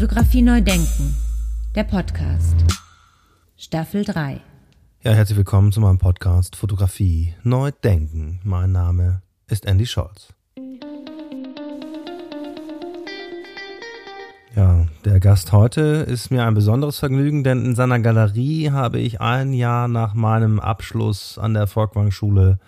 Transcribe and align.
Fotografie 0.00 0.40
neu 0.40 0.62
denken. 0.62 1.14
Der 1.74 1.84
Podcast. 1.84 2.56
Staffel 3.58 4.02
3. 4.02 4.40
Ja, 5.02 5.12
herzlich 5.12 5.36
willkommen 5.36 5.72
zu 5.72 5.80
meinem 5.82 5.98
Podcast 5.98 6.56
Fotografie 6.56 7.34
neu 7.42 7.70
denken. 7.84 8.40
Mein 8.42 8.72
Name 8.72 9.20
ist 9.46 9.66
Andy 9.66 9.84
Scholz. 9.84 10.32
Ja, 14.56 14.86
der 15.04 15.20
Gast 15.20 15.52
heute 15.52 15.82
ist 15.82 16.30
mir 16.30 16.46
ein 16.46 16.54
besonderes 16.54 16.98
Vergnügen, 16.98 17.44
denn 17.44 17.62
in 17.66 17.74
seiner 17.74 18.00
Galerie 18.00 18.70
habe 18.70 18.98
ich 19.00 19.20
ein 19.20 19.52
Jahr 19.52 19.86
nach 19.86 20.14
meinem 20.14 20.60
Abschluss 20.60 21.36
an 21.36 21.52
der 21.52 21.66
Volkwang-Schule 21.66 22.58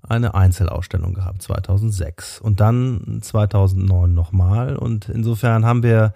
eine 0.00 0.34
Einzelausstellung 0.34 1.12
gehabt, 1.12 1.42
2006. 1.42 2.40
Und 2.40 2.60
dann 2.60 3.18
2009 3.20 4.14
nochmal. 4.14 4.76
Und 4.76 5.10
insofern 5.10 5.66
haben 5.66 5.82
wir 5.82 6.14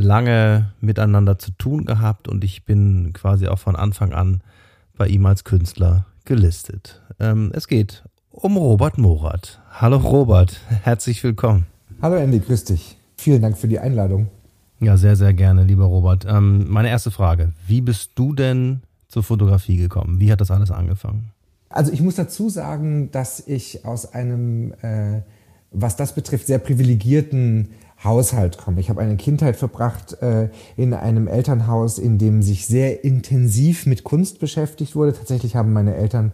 lange 0.00 0.72
miteinander 0.80 1.38
zu 1.38 1.52
tun 1.52 1.84
gehabt 1.84 2.28
und 2.28 2.42
ich 2.44 2.64
bin 2.64 3.12
quasi 3.12 3.46
auch 3.46 3.58
von 3.58 3.76
Anfang 3.76 4.12
an 4.12 4.40
bei 4.96 5.06
ihm 5.06 5.24
als 5.26 5.44
Künstler 5.44 6.06
gelistet. 6.24 7.00
Ähm, 7.18 7.52
es 7.54 7.68
geht 7.68 8.04
um 8.30 8.56
Robert 8.56 8.98
Morath. 8.98 9.60
Hallo 9.70 9.98
Robert, 9.98 10.60
herzlich 10.82 11.22
willkommen. 11.22 11.66
Hallo 12.02 12.16
Andy, 12.16 12.40
grüß 12.40 12.64
dich. 12.64 12.96
Vielen 13.16 13.42
Dank 13.42 13.58
für 13.58 13.68
die 13.68 13.78
Einladung. 13.78 14.28
Ja, 14.80 14.96
sehr, 14.96 15.16
sehr 15.16 15.34
gerne, 15.34 15.64
lieber 15.64 15.84
Robert. 15.84 16.24
Ähm, 16.26 16.66
meine 16.68 16.88
erste 16.88 17.10
Frage, 17.10 17.52
wie 17.66 17.82
bist 17.82 18.12
du 18.14 18.34
denn 18.34 18.80
zur 19.08 19.22
Fotografie 19.22 19.76
gekommen? 19.76 20.20
Wie 20.20 20.32
hat 20.32 20.40
das 20.40 20.50
alles 20.50 20.70
angefangen? 20.70 21.32
Also 21.68 21.92
ich 21.92 22.00
muss 22.00 22.14
dazu 22.14 22.48
sagen, 22.48 23.10
dass 23.10 23.46
ich 23.46 23.84
aus 23.84 24.12
einem, 24.12 24.72
äh, 24.80 25.20
was 25.70 25.96
das 25.96 26.14
betrifft, 26.14 26.46
sehr 26.46 26.58
privilegierten 26.58 27.68
Haushalt 28.02 28.58
komme. 28.58 28.80
Ich 28.80 28.90
habe 28.90 29.00
eine 29.00 29.16
Kindheit 29.16 29.56
verbracht 29.56 30.20
äh, 30.22 30.48
in 30.76 30.94
einem 30.94 31.28
Elternhaus, 31.28 31.98
in 31.98 32.18
dem 32.18 32.42
sich 32.42 32.66
sehr 32.66 33.04
intensiv 33.04 33.86
mit 33.86 34.04
Kunst 34.04 34.40
beschäftigt 34.40 34.96
wurde. 34.96 35.12
Tatsächlich 35.12 35.56
haben 35.56 35.72
meine 35.72 35.94
Eltern 35.94 36.32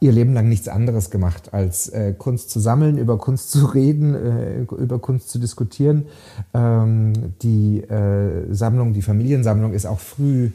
ihr 0.00 0.12
Leben 0.12 0.34
lang 0.34 0.48
nichts 0.48 0.68
anderes 0.68 1.10
gemacht, 1.10 1.54
als 1.54 1.88
äh, 1.88 2.12
Kunst 2.12 2.50
zu 2.50 2.60
sammeln, 2.60 2.98
über 2.98 3.18
Kunst 3.18 3.50
zu 3.50 3.66
reden, 3.66 4.14
äh, 4.14 4.60
über 4.60 4.98
Kunst 4.98 5.30
zu 5.30 5.38
diskutieren. 5.38 6.06
Ähm, 6.52 7.12
die 7.42 7.80
äh, 7.80 8.52
Sammlung, 8.52 8.92
die 8.92 9.02
Familiensammlung 9.02 9.72
ist 9.72 9.86
auch 9.86 10.00
früh 10.00 10.50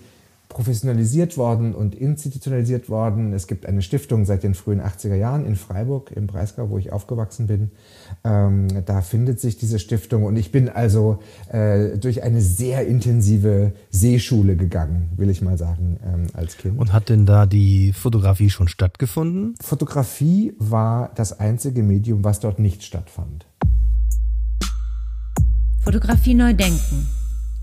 professionalisiert 0.50 1.38
worden 1.38 1.76
und 1.76 1.94
institutionalisiert 1.94 2.90
worden. 2.90 3.34
Es 3.34 3.46
gibt 3.46 3.68
eine 3.68 3.84
Stiftung 3.84 4.26
seit 4.26 4.42
den 4.42 4.56
frühen 4.56 4.82
80er 4.82 5.14
Jahren 5.14 5.46
in 5.46 5.56
Freiburg 5.56 6.12
im 6.12 6.26
Breisgau, 6.26 6.72
wo 6.72 6.80
ich 6.80 6.92
aufgewachsen 6.92 7.46
bin. 7.46 7.70
Ähm, 8.24 8.68
da 8.86 9.02
findet 9.02 9.40
sich 9.40 9.58
diese 9.58 9.78
Stiftung 9.78 10.24
und 10.24 10.36
ich 10.38 10.52
bin 10.52 10.68
also 10.68 11.20
äh, 11.50 12.00
durch 12.00 12.24
eine 12.24 12.42
sehr 12.42 12.88
intensive 12.88 13.74
Seeschule 13.92 14.56
gegangen, 14.56 15.10
will 15.16 15.30
ich 15.30 15.44
mal 15.44 15.58
sagen, 15.58 16.00
ähm, 16.04 16.28
als 16.34 16.58
Kind. 16.58 16.80
Und 16.80 16.94
hat 16.94 17.10
denn 17.10 17.28
da 17.28 17.46
die 17.46 17.94
Fotografie 17.94 18.50
schon 18.50 18.68
stattgefunden? 18.68 19.54
Fotografie 19.62 20.56
war 20.58 21.12
das 21.14 21.40
einzige 21.40 21.84
Medium, 21.84 22.24
was 22.24 22.40
dort 22.40 22.58
nicht 22.58 22.84
stattfand. 22.84 23.46
Fotografie 25.84 26.34
neu 26.34 26.54
denken 26.56 27.08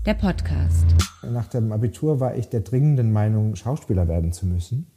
der 0.07 0.13
Podcast. 0.13 0.85
Nach 1.21 1.47
dem 1.47 1.73
Abitur 1.73 2.21
war 2.21 2.33
ich 2.37 2.47
der 2.47 2.61
dringenden 2.61 3.11
Meinung, 3.11 3.57
Schauspieler 3.57 4.07
werden 4.07 4.31
zu 4.31 4.45
müssen. 4.45 4.87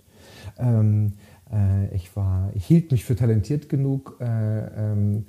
Ähm, 0.57 1.15
äh, 1.53 1.93
ich, 1.93 2.15
war, 2.15 2.53
ich 2.55 2.65
hielt 2.65 2.93
mich 2.93 3.05
für 3.05 3.17
talentiert 3.17 3.69
genug 3.69 4.19
äh, 4.21 4.25
ähm, 4.25 5.27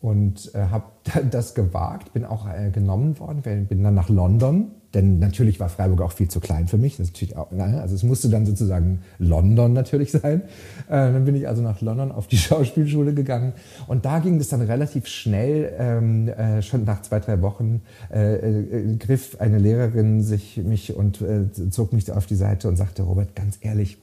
und 0.00 0.54
äh, 0.54 0.66
habe 0.70 0.84
das 1.32 1.56
gewagt, 1.56 2.12
bin 2.12 2.24
auch 2.24 2.48
äh, 2.48 2.70
genommen 2.70 3.18
worden, 3.18 3.66
bin 3.66 3.82
dann 3.82 3.94
nach 3.94 4.08
London 4.08 4.70
denn 4.94 5.18
natürlich 5.18 5.60
war 5.60 5.68
Freiburg 5.68 6.00
auch 6.02 6.12
viel 6.12 6.28
zu 6.28 6.40
klein 6.40 6.68
für 6.68 6.78
mich. 6.78 6.96
Das 6.96 7.08
ist 7.08 7.14
natürlich 7.14 7.36
auch, 7.36 7.50
also 7.52 7.94
es 7.94 8.02
musste 8.02 8.28
dann 8.28 8.46
sozusagen 8.46 9.00
London 9.18 9.72
natürlich 9.72 10.12
sein. 10.12 10.42
Äh, 10.88 11.12
dann 11.12 11.24
bin 11.24 11.34
ich 11.34 11.48
also 11.48 11.62
nach 11.62 11.80
London 11.80 12.12
auf 12.12 12.26
die 12.26 12.36
Schauspielschule 12.38 13.14
gegangen. 13.14 13.52
Und 13.86 14.04
da 14.04 14.20
ging 14.20 14.38
es 14.38 14.48
dann 14.48 14.62
relativ 14.62 15.06
schnell, 15.06 15.72
ähm, 15.78 16.28
äh, 16.28 16.62
schon 16.62 16.84
nach 16.84 17.02
zwei, 17.02 17.20
drei 17.20 17.42
Wochen, 17.42 17.82
äh, 18.10 18.96
griff 18.98 19.40
eine 19.40 19.58
Lehrerin 19.58 20.22
sich 20.22 20.56
mich 20.58 20.94
und 20.94 21.24
zog 21.70 21.92
mich 21.92 22.10
auf 22.10 22.26
die 22.26 22.34
Seite 22.34 22.68
und 22.68 22.76
sagte, 22.76 23.02
Robert, 23.02 23.34
ganz 23.34 23.58
ehrlich, 23.60 23.98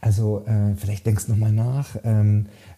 also 0.00 0.44
äh, 0.46 0.74
vielleicht 0.76 1.06
denkst 1.06 1.26
du 1.26 1.32
nochmal 1.32 1.52
nach. 1.52 1.96
Ähm, 2.02 2.46
äh, 2.46 2.48
äh, 2.48 2.71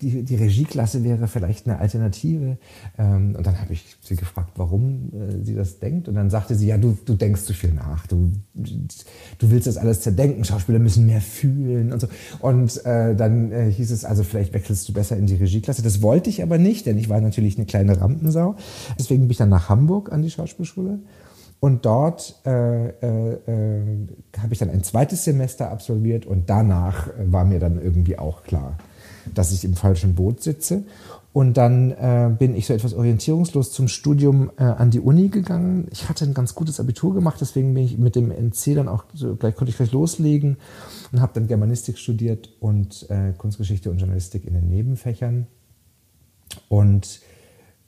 die, 0.00 0.24
die 0.24 0.34
Regieklasse 0.34 1.04
wäre 1.04 1.28
vielleicht 1.28 1.66
eine 1.66 1.78
Alternative. 1.78 2.58
Ähm, 2.98 3.36
und 3.36 3.46
dann 3.46 3.60
habe 3.60 3.72
ich 3.72 3.96
sie 4.00 4.16
gefragt, 4.16 4.52
warum 4.56 5.12
äh, 5.12 5.44
sie 5.44 5.54
das 5.54 5.78
denkt. 5.78 6.08
Und 6.08 6.16
dann 6.16 6.28
sagte 6.28 6.54
sie, 6.56 6.66
ja, 6.66 6.78
du, 6.78 6.98
du 7.04 7.14
denkst 7.14 7.42
zu 7.42 7.54
viel 7.54 7.72
nach. 7.72 8.06
Du, 8.08 8.32
du 8.54 9.50
willst 9.50 9.68
das 9.68 9.76
alles 9.76 10.00
zerdenken. 10.00 10.44
Schauspieler 10.44 10.80
müssen 10.80 11.06
mehr 11.06 11.20
fühlen 11.20 11.92
und 11.92 12.00
so. 12.00 12.08
Und 12.40 12.84
äh, 12.84 13.14
dann 13.14 13.52
äh, 13.52 13.70
hieß 13.70 13.92
es, 13.92 14.04
also 14.04 14.24
vielleicht 14.24 14.52
wechselst 14.52 14.88
du 14.88 14.92
besser 14.92 15.16
in 15.16 15.26
die 15.26 15.36
Regieklasse. 15.36 15.82
Das 15.82 16.02
wollte 16.02 16.28
ich 16.28 16.42
aber 16.42 16.58
nicht, 16.58 16.86
denn 16.86 16.98
ich 16.98 17.08
war 17.08 17.20
natürlich 17.20 17.56
eine 17.56 17.66
kleine 17.66 18.00
Rampensau. 18.00 18.56
Deswegen 18.98 19.22
bin 19.22 19.30
ich 19.30 19.36
dann 19.36 19.48
nach 19.48 19.68
Hamburg 19.68 20.10
an 20.10 20.22
die 20.22 20.30
Schauspielschule 20.30 20.98
und 21.62 21.84
dort 21.84 22.34
äh, 22.44 22.88
äh, 22.88 23.34
äh, 23.46 24.08
habe 24.36 24.52
ich 24.52 24.58
dann 24.58 24.68
ein 24.68 24.82
zweites 24.82 25.22
Semester 25.22 25.70
absolviert 25.70 26.26
und 26.26 26.50
danach 26.50 27.10
war 27.24 27.44
mir 27.44 27.60
dann 27.60 27.80
irgendwie 27.80 28.18
auch 28.18 28.42
klar, 28.42 28.78
dass 29.32 29.52
ich 29.52 29.64
im 29.64 29.74
falschen 29.74 30.16
Boot 30.16 30.42
sitze. 30.42 30.82
Und 31.32 31.56
dann 31.56 31.92
äh, 31.92 32.34
bin 32.36 32.56
ich 32.56 32.66
so 32.66 32.74
etwas 32.74 32.94
orientierungslos 32.94 33.70
zum 33.70 33.86
Studium 33.86 34.50
äh, 34.56 34.64
an 34.64 34.90
die 34.90 34.98
Uni 34.98 35.28
gegangen. 35.28 35.86
Ich 35.92 36.08
hatte 36.08 36.24
ein 36.24 36.34
ganz 36.34 36.56
gutes 36.56 36.80
Abitur 36.80 37.14
gemacht, 37.14 37.36
deswegen 37.40 37.74
bin 37.74 37.84
ich 37.84 37.96
mit 37.96 38.16
dem 38.16 38.32
NC 38.32 38.74
dann 38.74 38.88
auch 38.88 39.04
so, 39.14 39.36
gleich 39.36 39.54
konnte 39.54 39.70
ich 39.70 39.76
gleich 39.76 39.92
loslegen 39.92 40.56
und 41.12 41.20
habe 41.20 41.30
dann 41.32 41.46
Germanistik 41.46 41.96
studiert 41.96 42.48
und 42.58 43.08
äh, 43.08 43.34
Kunstgeschichte 43.38 43.88
und 43.88 43.98
Journalistik 43.98 44.48
in 44.48 44.54
den 44.54 44.68
Nebenfächern. 44.68 45.46
Und 46.68 47.20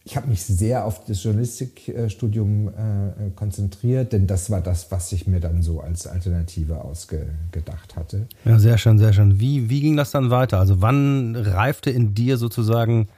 ich 0.06 0.16
habe 0.16 0.28
mich 0.28 0.44
sehr 0.44 0.84
auf 0.84 1.04
das 1.04 1.22
Journalistikstudium 1.22 2.68
äh, 2.68 3.30
konzentriert, 3.34 4.12
denn 4.12 4.26
das 4.26 4.50
war 4.50 4.60
das, 4.60 4.90
was 4.90 5.10
ich 5.12 5.26
mir 5.26 5.40
dann 5.40 5.62
so 5.62 5.80
als 5.80 6.06
Alternative 6.06 6.84
ausgedacht 6.84 7.96
hatte. 7.96 8.26
Ja, 8.44 8.58
sehr 8.58 8.76
schön, 8.76 8.98
sehr 8.98 9.14
schön. 9.14 9.40
Wie, 9.40 9.70
wie 9.70 9.80
ging 9.80 9.96
das 9.96 10.10
dann 10.10 10.30
weiter? 10.30 10.58
Also 10.58 10.82
wann 10.82 11.34
reifte 11.36 11.90
in 11.90 12.14
dir 12.14 12.36
sozusagen 12.36 13.08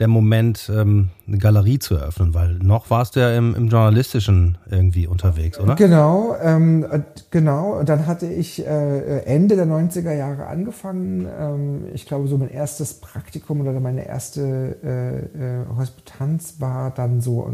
der 0.00 0.08
Moment, 0.08 0.70
ähm, 0.74 1.10
eine 1.28 1.38
Galerie 1.38 1.78
zu 1.78 1.94
eröffnen? 1.94 2.34
Weil 2.34 2.54
noch 2.54 2.90
warst 2.90 3.14
du 3.14 3.20
ja 3.20 3.36
im, 3.36 3.54
im 3.54 3.68
Journalistischen 3.68 4.58
irgendwie 4.68 5.06
unterwegs, 5.06 5.60
oder? 5.60 5.76
Genau, 5.76 6.34
ähm, 6.42 6.86
genau. 7.30 7.78
Und 7.78 7.88
dann 7.88 8.06
hatte 8.06 8.26
ich 8.26 8.66
äh, 8.66 9.20
Ende 9.24 9.56
der 9.56 9.66
90er 9.66 10.12
Jahre 10.12 10.46
angefangen. 10.46 11.28
Ähm, 11.38 11.84
ich 11.94 12.06
glaube, 12.06 12.26
so 12.26 12.38
mein 12.38 12.50
erstes 12.50 12.94
Praktikum 12.94 13.60
oder 13.60 13.78
meine 13.78 14.06
erste 14.06 14.76
äh, 14.82 15.60
äh, 15.60 15.66
Hospitanz 15.76 16.56
war 16.58 16.90
dann 16.90 17.20
so 17.20 17.48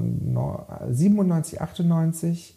97, 0.88 1.60
98. 1.60 2.55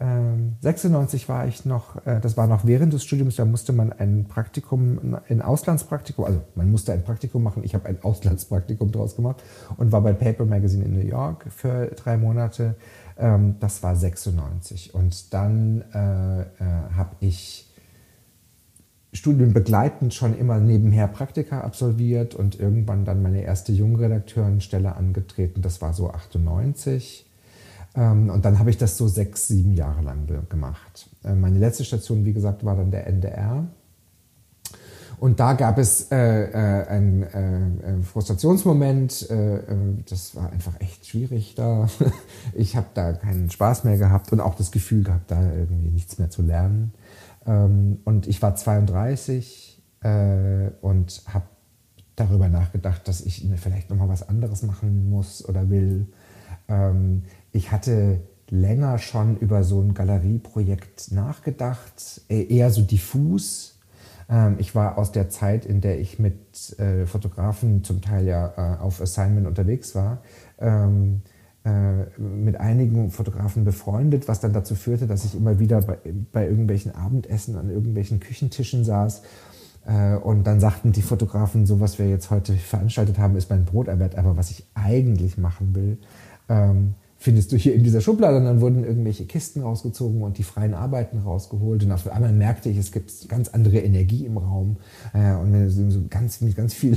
96 0.00 1.22
ähm, 1.22 1.28
war 1.28 1.46
ich 1.46 1.66
noch, 1.66 2.06
äh, 2.06 2.20
das 2.20 2.38
war 2.38 2.46
noch 2.46 2.64
während 2.64 2.94
des 2.94 3.04
Studiums, 3.04 3.36
da 3.36 3.44
musste 3.44 3.74
man 3.74 3.92
ein 3.92 4.24
Praktikum, 4.26 5.18
ein 5.28 5.42
Auslandspraktikum, 5.42 6.24
also 6.24 6.40
man 6.54 6.70
musste 6.70 6.94
ein 6.94 7.04
Praktikum 7.04 7.42
machen. 7.42 7.64
Ich 7.64 7.74
habe 7.74 7.86
ein 7.86 7.98
Auslandspraktikum 8.02 8.92
draus 8.92 9.14
gemacht 9.14 9.42
und 9.76 9.92
war 9.92 10.00
bei 10.00 10.14
Paper 10.14 10.46
Magazine 10.46 10.84
in 10.84 10.94
New 10.94 11.06
York 11.06 11.46
für 11.50 11.88
drei 11.88 12.16
Monate. 12.16 12.76
Ähm, 13.18 13.56
das 13.60 13.82
war 13.82 13.94
96. 13.94 14.94
Und 14.94 15.34
dann 15.34 15.84
äh, 15.92 16.40
äh, 16.40 16.46
habe 16.96 17.16
ich 17.20 17.70
studienbegleitend 19.12 20.14
schon 20.14 20.38
immer 20.38 20.60
nebenher 20.60 21.08
Praktika 21.08 21.60
absolviert 21.60 22.34
und 22.34 22.58
irgendwann 22.58 23.04
dann 23.04 23.22
meine 23.22 23.42
erste 23.42 23.72
Jungredakteurenstelle 23.72 24.96
angetreten. 24.96 25.60
Das 25.60 25.82
war 25.82 25.92
so 25.92 26.10
98. 26.10 27.29
Ähm, 27.94 28.30
und 28.30 28.44
dann 28.44 28.58
habe 28.58 28.70
ich 28.70 28.78
das 28.78 28.96
so 28.96 29.08
sechs, 29.08 29.48
sieben 29.48 29.72
Jahre 29.74 30.02
lang 30.02 30.26
gemacht. 30.48 31.08
Äh, 31.24 31.34
meine 31.34 31.58
letzte 31.58 31.84
Station, 31.84 32.24
wie 32.24 32.32
gesagt, 32.32 32.64
war 32.64 32.76
dann 32.76 32.90
der 32.90 33.06
NDR. 33.06 33.66
Und 35.20 35.38
da 35.38 35.52
gab 35.52 35.76
es 35.76 36.10
äh, 36.10 36.16
äh, 36.16 36.86
einen 36.88 37.22
äh, 37.24 38.02
Frustrationsmoment. 38.02 39.28
Äh, 39.30 39.56
äh, 39.56 39.62
das 40.08 40.34
war 40.34 40.50
einfach 40.50 40.80
echt 40.80 41.06
schwierig 41.06 41.54
da. 41.56 41.88
ich 42.54 42.74
habe 42.74 42.86
da 42.94 43.12
keinen 43.12 43.50
Spaß 43.50 43.84
mehr 43.84 43.98
gehabt 43.98 44.32
und 44.32 44.40
auch 44.40 44.54
das 44.54 44.70
Gefühl 44.70 45.04
gehabt, 45.04 45.30
da 45.30 45.42
irgendwie 45.52 45.90
nichts 45.90 46.18
mehr 46.18 46.30
zu 46.30 46.40
lernen. 46.40 46.94
Ähm, 47.46 47.98
und 48.04 48.26
ich 48.28 48.40
war 48.40 48.56
32 48.56 49.68
und 50.80 51.22
habe 51.26 51.44
darüber 52.16 52.48
nachgedacht, 52.48 53.06
dass 53.06 53.20
ich 53.20 53.46
vielleicht 53.56 53.90
nochmal 53.90 54.08
was 54.08 54.26
anderes 54.26 54.62
machen 54.62 55.10
muss 55.10 55.46
oder 55.46 55.68
will. 55.68 56.06
Ähm, 56.68 57.24
ich 57.52 57.72
hatte 57.72 58.20
länger 58.50 58.98
schon 58.98 59.36
über 59.38 59.62
so 59.62 59.80
ein 59.80 59.94
Galerieprojekt 59.94 61.12
nachgedacht, 61.12 62.22
e-, 62.28 62.44
eher 62.44 62.70
so 62.70 62.82
diffus. 62.82 63.78
Ähm, 64.28 64.56
ich 64.58 64.74
war 64.74 64.98
aus 64.98 65.12
der 65.12 65.28
Zeit, 65.28 65.64
in 65.64 65.80
der 65.80 66.00
ich 66.00 66.18
mit 66.18 66.78
äh, 66.78 67.06
Fotografen 67.06 67.84
zum 67.84 68.02
Teil 68.02 68.26
ja 68.26 68.52
äh, 68.56 68.80
auf 68.80 69.00
Assignment 69.00 69.46
unterwegs 69.46 69.94
war, 69.94 70.18
ähm, 70.58 71.22
äh, 71.64 72.20
mit 72.20 72.58
einigen 72.58 73.10
Fotografen 73.10 73.64
befreundet, 73.64 74.28
was 74.28 74.40
dann 74.40 74.52
dazu 74.52 74.74
führte, 74.74 75.06
dass 75.06 75.24
ich 75.24 75.34
immer 75.34 75.58
wieder 75.58 75.80
bei, 76.32 76.46
irgendwelchen 76.46 76.94
Abendessen 76.94 77.56
an 77.56 77.70
irgendwelchen 77.70 78.20
Küchentischen 78.20 78.84
saß. 78.84 79.22
Und 80.22 80.44
dann 80.44 80.60
sagten 80.60 80.92
die 80.92 81.00
Fotografen, 81.00 81.64
so 81.64 81.80
was 81.80 81.98
wir 81.98 82.06
jetzt 82.06 82.30
heute 82.30 82.52
veranstaltet 82.52 83.18
haben, 83.18 83.34
ist 83.34 83.48
mein 83.48 83.64
Broterwerb. 83.64 84.16
Aber 84.18 84.36
was 84.36 84.50
ich 84.50 84.66
eigentlich 84.74 85.38
machen 85.38 85.74
will, 85.74 85.98
ähm, 86.50 86.94
findest 87.20 87.52
du 87.52 87.56
hier 87.56 87.74
in 87.74 87.84
dieser 87.84 88.00
Schublade. 88.00 88.38
Und 88.38 88.46
dann 88.46 88.60
wurden 88.62 88.82
irgendwelche 88.82 89.26
Kisten 89.26 89.60
rausgezogen 89.60 90.22
und 90.22 90.38
die 90.38 90.42
freien 90.42 90.72
Arbeiten 90.72 91.18
rausgeholt. 91.18 91.84
Und 91.84 91.92
auf 91.92 92.10
einmal 92.10 92.32
merkte 92.32 92.70
ich, 92.70 92.78
es 92.78 92.92
gibt 92.92 93.28
ganz 93.28 93.48
andere 93.48 93.78
Energie 93.78 94.24
im 94.24 94.38
Raum. 94.38 94.78
Äh, 95.12 95.34
und 95.34 95.68
so 95.68 96.02
ganz, 96.08 96.40
mit 96.40 96.56
ganz 96.56 96.72
viel 96.72 96.96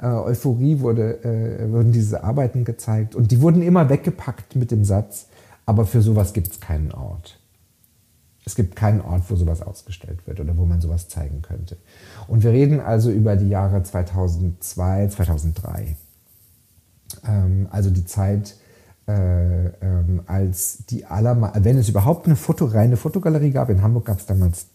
äh, 0.00 0.06
Euphorie 0.06 0.78
wurde, 0.78 1.24
äh, 1.24 1.70
wurden 1.72 1.90
diese 1.90 2.22
Arbeiten 2.22 2.64
gezeigt. 2.64 3.16
Und 3.16 3.32
die 3.32 3.40
wurden 3.40 3.62
immer 3.62 3.90
weggepackt 3.90 4.54
mit 4.54 4.70
dem 4.70 4.84
Satz, 4.84 5.26
aber 5.66 5.86
für 5.86 6.02
sowas 6.02 6.32
gibt 6.32 6.52
es 6.52 6.60
keinen 6.60 6.92
Ort. 6.92 7.40
Es 8.46 8.54
gibt 8.54 8.76
keinen 8.76 9.00
Ort, 9.00 9.22
wo 9.28 9.34
sowas 9.34 9.60
ausgestellt 9.60 10.26
wird 10.26 10.38
oder 10.38 10.56
wo 10.56 10.66
man 10.66 10.80
sowas 10.80 11.08
zeigen 11.08 11.42
könnte. 11.42 11.78
Und 12.28 12.44
wir 12.44 12.52
reden 12.52 12.78
also 12.78 13.10
über 13.10 13.34
die 13.34 13.48
Jahre 13.48 13.82
2002, 13.82 15.08
2003. 15.08 15.96
Ähm, 17.26 17.66
also 17.70 17.90
die 17.90 18.04
Zeit, 18.04 18.54
äh, 19.06 19.66
ähm, 19.66 20.22
als 20.26 20.84
die 20.86 21.04
aller, 21.04 21.52
wenn 21.62 21.78
es 21.78 21.88
überhaupt 21.88 22.26
eine 22.26 22.36
Foto, 22.36 22.66
reine 22.66 22.96
Fotogalerie 22.96 23.50
gab, 23.50 23.70
in 23.70 23.82
Hamburg 23.82 24.06
gab 24.06 24.18
es 24.18 24.26
damals 24.26 24.66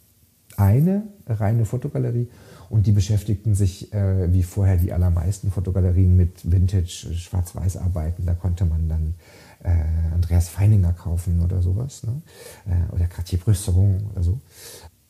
eine 0.57 1.03
reine 1.27 1.65
Fotogalerie 1.65 2.27
und 2.69 2.85
die 2.85 2.91
beschäftigten 2.91 3.55
sich 3.55 3.93
äh, 3.93 4.31
wie 4.31 4.43
vorher 4.43 4.77
die 4.77 4.93
allermeisten 4.93 5.51
Fotogalerien 5.51 6.15
mit 6.15 6.51
Vintage 6.51 7.13
Schwarz-Weiß-Arbeiten. 7.13 8.25
Da 8.25 8.33
konnte 8.33 8.65
man 8.65 8.87
dann 8.87 9.15
äh, 9.63 10.13
Andreas 10.13 10.49
Feininger 10.49 10.93
kaufen 10.93 11.41
oder 11.43 11.61
sowas 11.61 12.03
ne? 12.03 12.21
äh, 12.67 12.93
oder 12.93 13.05
Cartier 13.05 13.39
Bresson 13.39 14.03
oder 14.11 14.23
so. 14.23 14.39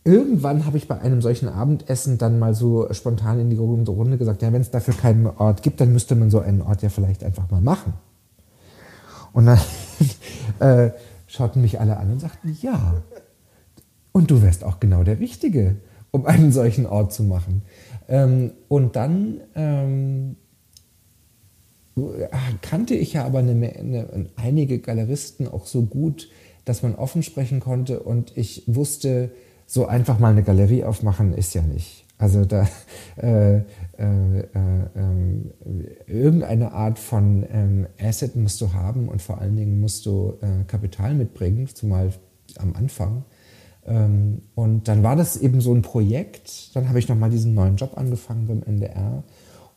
Irgendwann 0.06 0.66
habe 0.66 0.78
ich 0.78 0.88
bei 0.88 1.00
einem 1.00 1.22
solchen 1.22 1.50
Abendessen 1.50 2.18
dann 2.18 2.40
mal 2.40 2.56
so 2.56 2.92
spontan 2.94 3.40
in 3.40 3.50
die 3.50 3.58
Runde 3.58 4.18
gesagt, 4.18 4.42
ja, 4.42 4.54
wenn 4.54 4.62
es 4.62 4.72
dafür 4.72 4.94
keinen 4.94 5.28
Ort 5.28 5.62
gibt, 5.62 5.82
dann 5.82 5.92
müsste 5.92 6.16
man 6.16 6.32
so 6.32 6.40
einen 6.40 6.62
Ort 6.62 6.82
ja 6.82 6.90
vielleicht 6.90 7.24
einfach 7.24 7.52
mal 7.52 7.62
machen. 7.62 7.94
Und 9.34 9.46
dann 9.46 9.60
äh, 10.60 10.92
schauten 11.28 11.62
mich 11.62 11.80
alle 11.80 11.98
an 11.98 12.12
und 12.12 12.20
sagten, 12.20 12.58
ja. 12.62 13.04
Und 14.12 14.32
du 14.32 14.42
wärst 14.42 14.64
auch 14.64 14.80
genau 14.80 15.04
der 15.04 15.20
Richtige, 15.20 15.78
um 16.12 16.26
einen 16.26 16.52
solchen 16.52 16.86
Ort 16.86 17.14
zu 17.14 17.24
machen. 17.24 17.62
Ähm, 18.08 18.52
und 18.68 18.96
dann 18.96 19.42
ähm, 19.56 20.36
kannte 22.62 22.96
ich 22.96 23.14
ja 23.14 23.26
aber 23.26 23.40
eine, 23.40 23.52
eine, 23.52 24.28
einige 24.36 24.80
Galeristen 24.80 25.48
auch 25.48 25.66
so 25.66 25.84
gut, 25.84 26.30
dass 26.66 26.84
man 26.84 26.96
offen 26.96 27.24
sprechen 27.24 27.60
konnte 27.60 28.00
und 28.00 28.36
ich 28.38 28.64
wusste, 28.68 29.32
so 29.66 29.86
einfach 29.86 30.18
mal 30.20 30.32
eine 30.32 30.44
Galerie 30.44 30.84
aufmachen 30.84 31.34
ist 31.34 31.54
ja 31.54 31.62
nicht. 31.62 32.06
Also 32.20 32.46
da 32.46 32.68
äh, 33.18 33.56
äh, 33.58 33.62
äh, 33.98 34.44
ähm, 34.96 35.52
irgendeine 36.06 36.74
Art 36.74 37.00
von 37.00 37.46
ähm, 37.52 37.88
Asset 38.00 38.36
musst 38.36 38.62
du 38.62 38.74
haben 38.74 39.08
und 39.08 39.22
vor 39.22 39.40
allen 39.40 39.56
Dingen 39.56 39.80
musst 39.80 40.06
du 40.06 40.38
äh, 40.42 40.66
Kapital 40.68 41.16
mitbringen, 41.16 41.68
zumal 41.74 42.14
am 42.58 42.76
Anfang. 42.76 43.24
Ähm, 43.88 44.42
und 44.54 44.88
dann 44.90 45.02
war 45.02 45.16
das 45.16 45.38
eben 45.38 45.62
so 45.62 45.74
ein 45.74 45.82
Projekt. 45.82 46.76
Dann 46.76 46.90
habe 46.90 47.00
ich 47.00 47.08
nochmal 47.08 47.30
diesen 47.30 47.54
neuen 47.54 47.78
Job 47.78 47.98
angefangen 47.98 48.48
beim 48.48 48.64
NDR. 48.64 49.24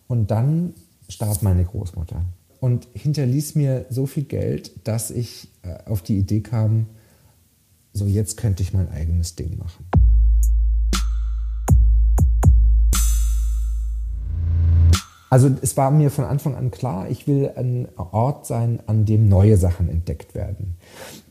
Und 0.08 0.30
dann 0.30 0.74
starb 1.08 1.42
meine 1.42 1.64
Großmutter 1.64 2.22
und 2.62 2.86
hinterließ 2.94 3.54
mir 3.54 3.86
so 3.88 4.06
viel 4.06 4.24
Geld, 4.24 4.86
dass 4.86 5.10
ich 5.10 5.48
äh, 5.62 5.88
auf 5.88 6.02
die 6.02 6.16
Idee 6.16 6.40
kam, 6.40 6.86
so 7.92 8.06
jetzt 8.06 8.36
könnte 8.36 8.62
ich 8.62 8.72
mein 8.72 8.88
eigenes 8.90 9.36
Ding 9.36 9.58
machen. 9.58 9.84
Also 15.32 15.50
es 15.62 15.78
war 15.78 15.90
mir 15.90 16.10
von 16.10 16.26
Anfang 16.26 16.56
an 16.56 16.70
klar, 16.70 17.08
ich 17.08 17.26
will 17.26 17.52
ein 17.56 17.88
Ort 17.96 18.44
sein, 18.44 18.80
an 18.86 19.06
dem 19.06 19.30
neue 19.30 19.56
Sachen 19.56 19.88
entdeckt 19.88 20.34
werden. 20.34 20.74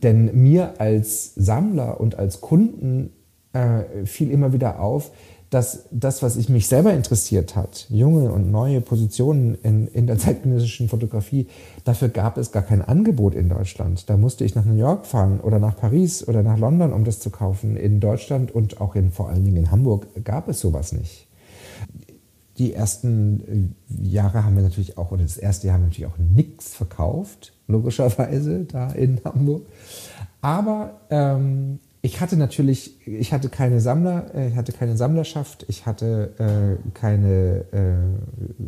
Denn 0.02 0.42
mir 0.42 0.82
als 0.82 1.36
Sammler 1.36 2.02
und 2.02 2.18
als 2.18 2.42
Kunden 2.42 3.12
äh, 3.54 4.06
fiel 4.06 4.32
immer 4.32 4.54
wieder 4.54 4.80
auf, 4.80 5.12
dass 5.52 5.84
das, 5.92 6.24
was 6.24 6.36
ich 6.38 6.50
mich 6.50 6.68
selber 6.68 6.96
interessiert 6.96 7.56
hat, 7.56 7.86
junge 7.92 8.32
und 8.32 8.50
neue 8.50 8.82
Positionen 8.82 9.56
in, 9.62 9.88
in 9.90 10.08
der 10.08 10.18
zeitgenössischen 10.18 10.90
Fotografie, 10.90 11.46
dafür 11.84 12.10
gab 12.10 12.40
es 12.40 12.52
gar 12.52 12.64
kein 12.64 12.82
Angebot 12.82 13.36
in 13.36 13.50
Deutschland. 13.50 14.10
Da 14.10 14.18
musste 14.18 14.44
ich 14.46 14.56
nach 14.56 14.66
New 14.66 14.80
York 14.80 15.06
fahren 15.06 15.40
oder 15.42 15.60
nach 15.60 15.78
Paris 15.78 16.28
oder 16.28 16.42
nach 16.42 16.58
London, 16.58 16.92
um 16.92 17.04
das 17.04 17.20
zu 17.20 17.30
kaufen. 17.30 17.78
In 17.78 18.00
Deutschland 18.00 18.50
und 18.50 18.82
auch 18.82 18.96
in, 18.96 19.12
vor 19.12 19.30
allen 19.30 19.46
Dingen 19.46 19.58
in 19.58 19.70
Hamburg 19.70 20.08
gab 20.24 20.48
es 20.48 20.60
sowas 20.60 20.92
nicht 20.92 21.28
die 22.62 22.74
ersten 22.74 23.74
äh, 23.90 24.08
Jahre 24.08 24.46
haben 24.46 24.56
wir 24.56 24.62
natürlich 24.62 24.98
auch, 25.00 25.12
oder 25.12 25.24
das 25.24 25.38
erste 25.38 25.66
Jahr 25.66 25.76
haben 25.76 25.82
wir 25.82 25.88
natürlich 25.88 26.12
auch 26.12 26.20
nichts 26.20 26.76
verkauft, 26.76 27.54
logischerweise 27.68 28.66
da 28.66 28.92
in 28.92 29.20
Hamburg. 29.26 29.64
Aber 30.42 31.02
ähm, 31.10 31.80
ich 32.04 32.22
hatte 32.22 32.38
natürlich, 32.38 33.08
ich 33.08 33.34
hatte 33.34 33.50
keine 33.50 33.80
Sammler, 33.82 34.34
äh, 34.36 34.50
ich 34.50 34.56
hatte 34.56 34.74
keine 34.74 34.96
Sammlerschaft, 34.96 35.66
ich 35.70 35.88
hatte 35.88 36.78
äh, 36.86 36.90
keine 36.94 37.66
äh, 37.72 38.64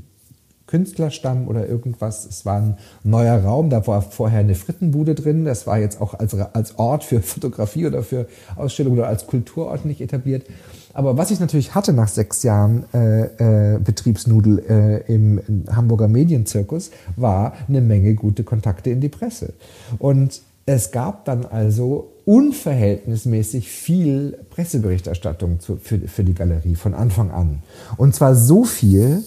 Künstlerstamm 0.66 1.48
oder 1.48 1.68
irgendwas. 1.68 2.26
Es 2.26 2.48
war 2.48 2.60
ein 2.60 2.78
neuer 3.04 3.38
Raum, 3.44 3.70
da 3.70 3.86
war 3.86 4.02
vorher 4.02 4.40
eine 4.40 4.56
Frittenbude 4.56 5.14
drin. 5.14 5.46
Das 5.46 5.68
war 5.68 5.78
jetzt 5.78 6.02
auch 6.02 6.16
als, 6.16 6.34
als 6.34 6.80
Ort 6.80 7.04
für 7.04 7.22
Fotografie 7.22 7.86
oder 7.86 8.02
für 8.02 8.28
Ausstellung 8.56 8.94
oder 8.94 9.08
als 9.08 9.28
Kulturort 9.28 9.86
nicht 9.86 10.02
etabliert. 10.02 10.48
Aber 10.94 11.18
was 11.18 11.32
ich 11.32 11.40
natürlich 11.40 11.74
hatte 11.74 11.92
nach 11.92 12.08
sechs 12.08 12.44
Jahren 12.44 12.86
äh, 12.94 13.76
äh, 13.76 13.80
Betriebsnudel 13.80 14.60
äh, 14.60 15.14
im 15.14 15.42
Hamburger 15.72 16.08
Medienzirkus, 16.08 16.92
war 17.16 17.54
eine 17.68 17.82
Menge 17.82 18.14
gute 18.14 18.44
Kontakte 18.44 18.92
in 18.92 19.02
die 19.02 19.10
Presse. 19.10 19.54
Und 19.98 20.42
es 20.66 20.92
gab 20.92 21.26
dann 21.26 21.46
also 21.46 22.12
unverhältnismäßig 22.26 23.70
viel 23.70 24.38
Presseberichterstattung 24.52 25.60
zu, 25.60 25.78
für, 25.78 26.00
für 26.00 26.24
die 26.24 26.34
Galerie 26.34 26.76
von 26.76 26.94
Anfang 26.94 27.32
an. 27.32 27.64
Und 27.98 28.16
zwar 28.16 28.36
so 28.36 28.64
viel, 28.64 29.24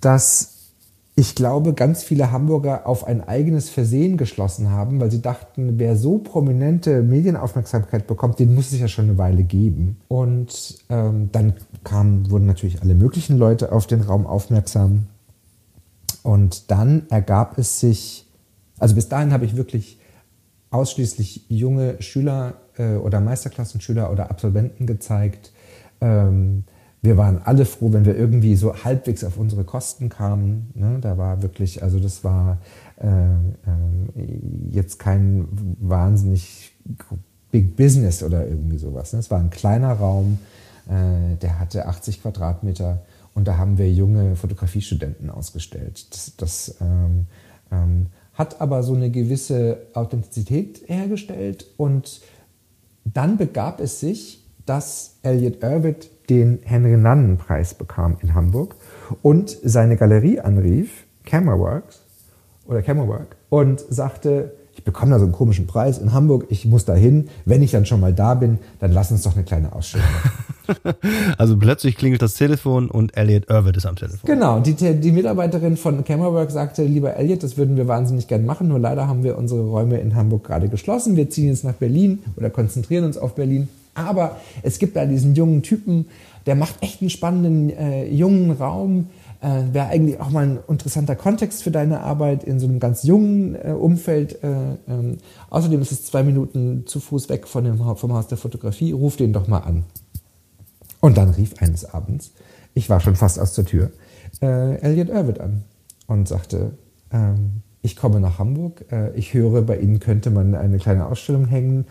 dass 0.00 0.57
ich 1.18 1.34
glaube, 1.34 1.74
ganz 1.74 2.04
viele 2.04 2.30
Hamburger 2.30 2.86
auf 2.86 3.04
ein 3.04 3.26
eigenes 3.26 3.70
Versehen 3.70 4.18
geschlossen 4.18 4.70
haben, 4.70 5.00
weil 5.00 5.10
sie 5.10 5.20
dachten, 5.20 5.80
wer 5.80 5.96
so 5.96 6.18
prominente 6.18 7.02
Medienaufmerksamkeit 7.02 8.06
bekommt, 8.06 8.38
den 8.38 8.54
muss 8.54 8.70
es 8.70 8.78
ja 8.78 8.86
schon 8.86 9.06
eine 9.06 9.18
Weile 9.18 9.42
geben. 9.42 9.96
Und 10.06 10.78
ähm, 10.88 11.30
dann 11.32 11.54
kamen, 11.82 12.30
wurden 12.30 12.46
natürlich 12.46 12.82
alle 12.82 12.94
möglichen 12.94 13.36
Leute 13.36 13.72
auf 13.72 13.88
den 13.88 14.02
Raum 14.02 14.28
aufmerksam. 14.28 15.08
Und 16.22 16.70
dann 16.70 17.08
ergab 17.10 17.58
es 17.58 17.80
sich, 17.80 18.24
also 18.78 18.94
bis 18.94 19.08
dahin 19.08 19.32
habe 19.32 19.44
ich 19.44 19.56
wirklich 19.56 19.98
ausschließlich 20.70 21.46
junge 21.48 22.00
Schüler 22.00 22.58
äh, 22.76 22.94
oder 22.94 23.18
Meisterklassenschüler 23.18 24.12
oder 24.12 24.30
Absolventen 24.30 24.86
gezeigt. 24.86 25.50
Ähm, 26.00 26.62
wir 27.00 27.16
waren 27.16 27.40
alle 27.44 27.64
froh, 27.64 27.92
wenn 27.92 28.04
wir 28.04 28.16
irgendwie 28.16 28.56
so 28.56 28.84
halbwegs 28.84 29.22
auf 29.22 29.36
unsere 29.36 29.64
Kosten 29.64 30.08
kamen. 30.08 30.70
Ne? 30.74 30.98
Da 31.00 31.16
war 31.16 31.42
wirklich, 31.42 31.82
also 31.82 32.00
das 32.00 32.24
war 32.24 32.58
äh, 32.96 33.06
äh, 33.08 33.38
jetzt 34.70 34.98
kein 34.98 35.46
wahnsinnig 35.80 36.72
Big 37.50 37.76
Business 37.76 38.22
oder 38.22 38.46
irgendwie 38.46 38.78
sowas. 38.78 39.12
Ne? 39.12 39.20
Es 39.20 39.30
war 39.30 39.38
ein 39.38 39.50
kleiner 39.50 39.92
Raum, 39.92 40.38
äh, 40.88 41.36
der 41.36 41.60
hatte 41.60 41.86
80 41.86 42.22
Quadratmeter 42.22 43.02
und 43.34 43.46
da 43.46 43.56
haben 43.56 43.78
wir 43.78 43.90
junge 43.92 44.34
Fotografiestudenten 44.34 45.30
ausgestellt. 45.30 46.12
Das, 46.12 46.32
das 46.36 46.76
ähm, 46.80 47.26
ähm, 47.70 48.06
hat 48.34 48.60
aber 48.60 48.82
so 48.82 48.94
eine 48.94 49.10
gewisse 49.10 49.86
Authentizität 49.94 50.82
hergestellt 50.86 51.66
und 51.76 52.20
dann 53.04 53.36
begab 53.36 53.80
es 53.80 54.00
sich, 54.00 54.44
dass 54.66 55.14
Elliot 55.22 55.62
Irvitt 55.62 56.10
den 56.30 56.60
Henry-Nannen-Preis 56.62 57.74
bekam 57.74 58.16
in 58.20 58.34
Hamburg 58.34 58.74
und 59.22 59.56
seine 59.62 59.96
Galerie 59.96 60.40
anrief, 60.40 60.90
Cameraworks 61.24 62.00
oder 62.66 62.82
Camerawork, 62.82 63.36
und 63.48 63.80
sagte, 63.88 64.52
ich 64.78 64.84
bekomme 64.84 65.10
da 65.10 65.18
so 65.18 65.24
einen 65.24 65.32
komischen 65.32 65.66
Preis 65.66 65.98
in 65.98 66.12
Hamburg, 66.12 66.46
ich 66.50 66.64
muss 66.64 66.84
da 66.84 66.94
hin. 66.94 67.28
Wenn 67.44 67.62
ich 67.62 67.72
dann 67.72 67.84
schon 67.84 67.98
mal 67.98 68.12
da 68.12 68.34
bin, 68.34 68.58
dann 68.78 68.92
lass 68.92 69.10
uns 69.10 69.22
doch 69.22 69.34
eine 69.34 69.44
kleine 69.44 69.72
Ausstellung 69.72 70.06
machen. 70.06 70.94
also 71.38 71.56
plötzlich 71.56 71.96
klingelt 71.96 72.22
das 72.22 72.34
Telefon 72.34 72.88
und 72.88 73.16
Elliot 73.16 73.48
Irvitt 73.50 73.76
ist 73.76 73.86
am 73.86 73.96
Telefon. 73.96 74.20
Genau, 74.24 74.60
die, 74.60 74.74
die 74.74 75.12
Mitarbeiterin 75.12 75.76
von 75.76 76.04
Camerawork 76.04 76.52
sagte, 76.52 76.84
lieber 76.84 77.16
Elliot, 77.16 77.42
das 77.42 77.56
würden 77.56 77.76
wir 77.76 77.88
wahnsinnig 77.88 78.28
gern 78.28 78.44
machen, 78.44 78.68
nur 78.68 78.78
leider 78.78 79.08
haben 79.08 79.24
wir 79.24 79.36
unsere 79.36 79.62
Räume 79.62 79.98
in 79.98 80.14
Hamburg 80.14 80.44
gerade 80.44 80.68
geschlossen. 80.68 81.16
Wir 81.16 81.28
ziehen 81.28 81.48
jetzt 81.48 81.64
nach 81.64 81.74
Berlin 81.74 82.20
oder 82.36 82.48
konzentrieren 82.48 83.04
uns 83.04 83.18
auf 83.18 83.34
Berlin. 83.34 83.68
Aber 83.94 84.36
es 84.62 84.78
gibt 84.78 84.96
da 84.96 85.06
diesen 85.06 85.34
jungen 85.34 85.62
Typen, 85.62 86.06
der 86.46 86.54
macht 86.54 86.82
echt 86.82 87.00
einen 87.00 87.10
spannenden 87.10 87.70
äh, 87.70 88.06
jungen 88.06 88.50
Raum. 88.52 89.08
Äh, 89.40 89.72
Wäre 89.72 89.88
eigentlich 89.88 90.20
auch 90.20 90.30
mal 90.30 90.46
ein 90.46 90.58
interessanter 90.68 91.14
Kontext 91.14 91.62
für 91.62 91.70
deine 91.70 92.00
Arbeit 92.00 92.44
in 92.44 92.58
so 92.58 92.66
einem 92.66 92.80
ganz 92.80 93.02
jungen 93.02 93.54
äh, 93.54 93.72
Umfeld. 93.72 94.42
Äh, 94.42 94.48
ähm, 94.88 95.18
außerdem 95.50 95.80
ist 95.82 95.92
es 95.92 96.04
zwei 96.04 96.22
Minuten 96.22 96.84
zu 96.86 97.00
Fuß 97.00 97.28
weg 97.28 97.46
von 97.46 97.64
dem, 97.64 97.78
vom 97.96 98.12
Haus 98.12 98.28
der 98.28 98.38
Fotografie. 98.38 98.92
Ruf 98.92 99.16
den 99.16 99.32
doch 99.32 99.46
mal 99.46 99.58
an. 99.58 99.84
Und 101.00 101.16
dann 101.16 101.30
rief 101.30 101.54
eines 101.60 101.84
Abends, 101.84 102.32
ich 102.74 102.90
war 102.90 103.00
schon 103.00 103.14
fast 103.14 103.38
aus 103.38 103.52
der 103.54 103.64
Tür, 103.64 103.90
äh, 104.42 104.76
Elliot 104.76 105.08
Irvitt 105.08 105.40
an 105.40 105.62
und 106.06 106.26
sagte, 106.28 106.72
ähm, 107.12 107.62
ich 107.82 107.96
komme 107.96 108.20
nach 108.20 108.38
Hamburg, 108.38 108.84
äh, 108.90 109.16
ich 109.16 109.34
höre, 109.34 109.62
bei 109.62 109.78
Ihnen 109.78 110.00
könnte 110.00 110.30
man 110.30 110.54
eine 110.54 110.78
kleine 110.78 111.06
Ausstellung 111.06 111.46
hängen. 111.46 111.86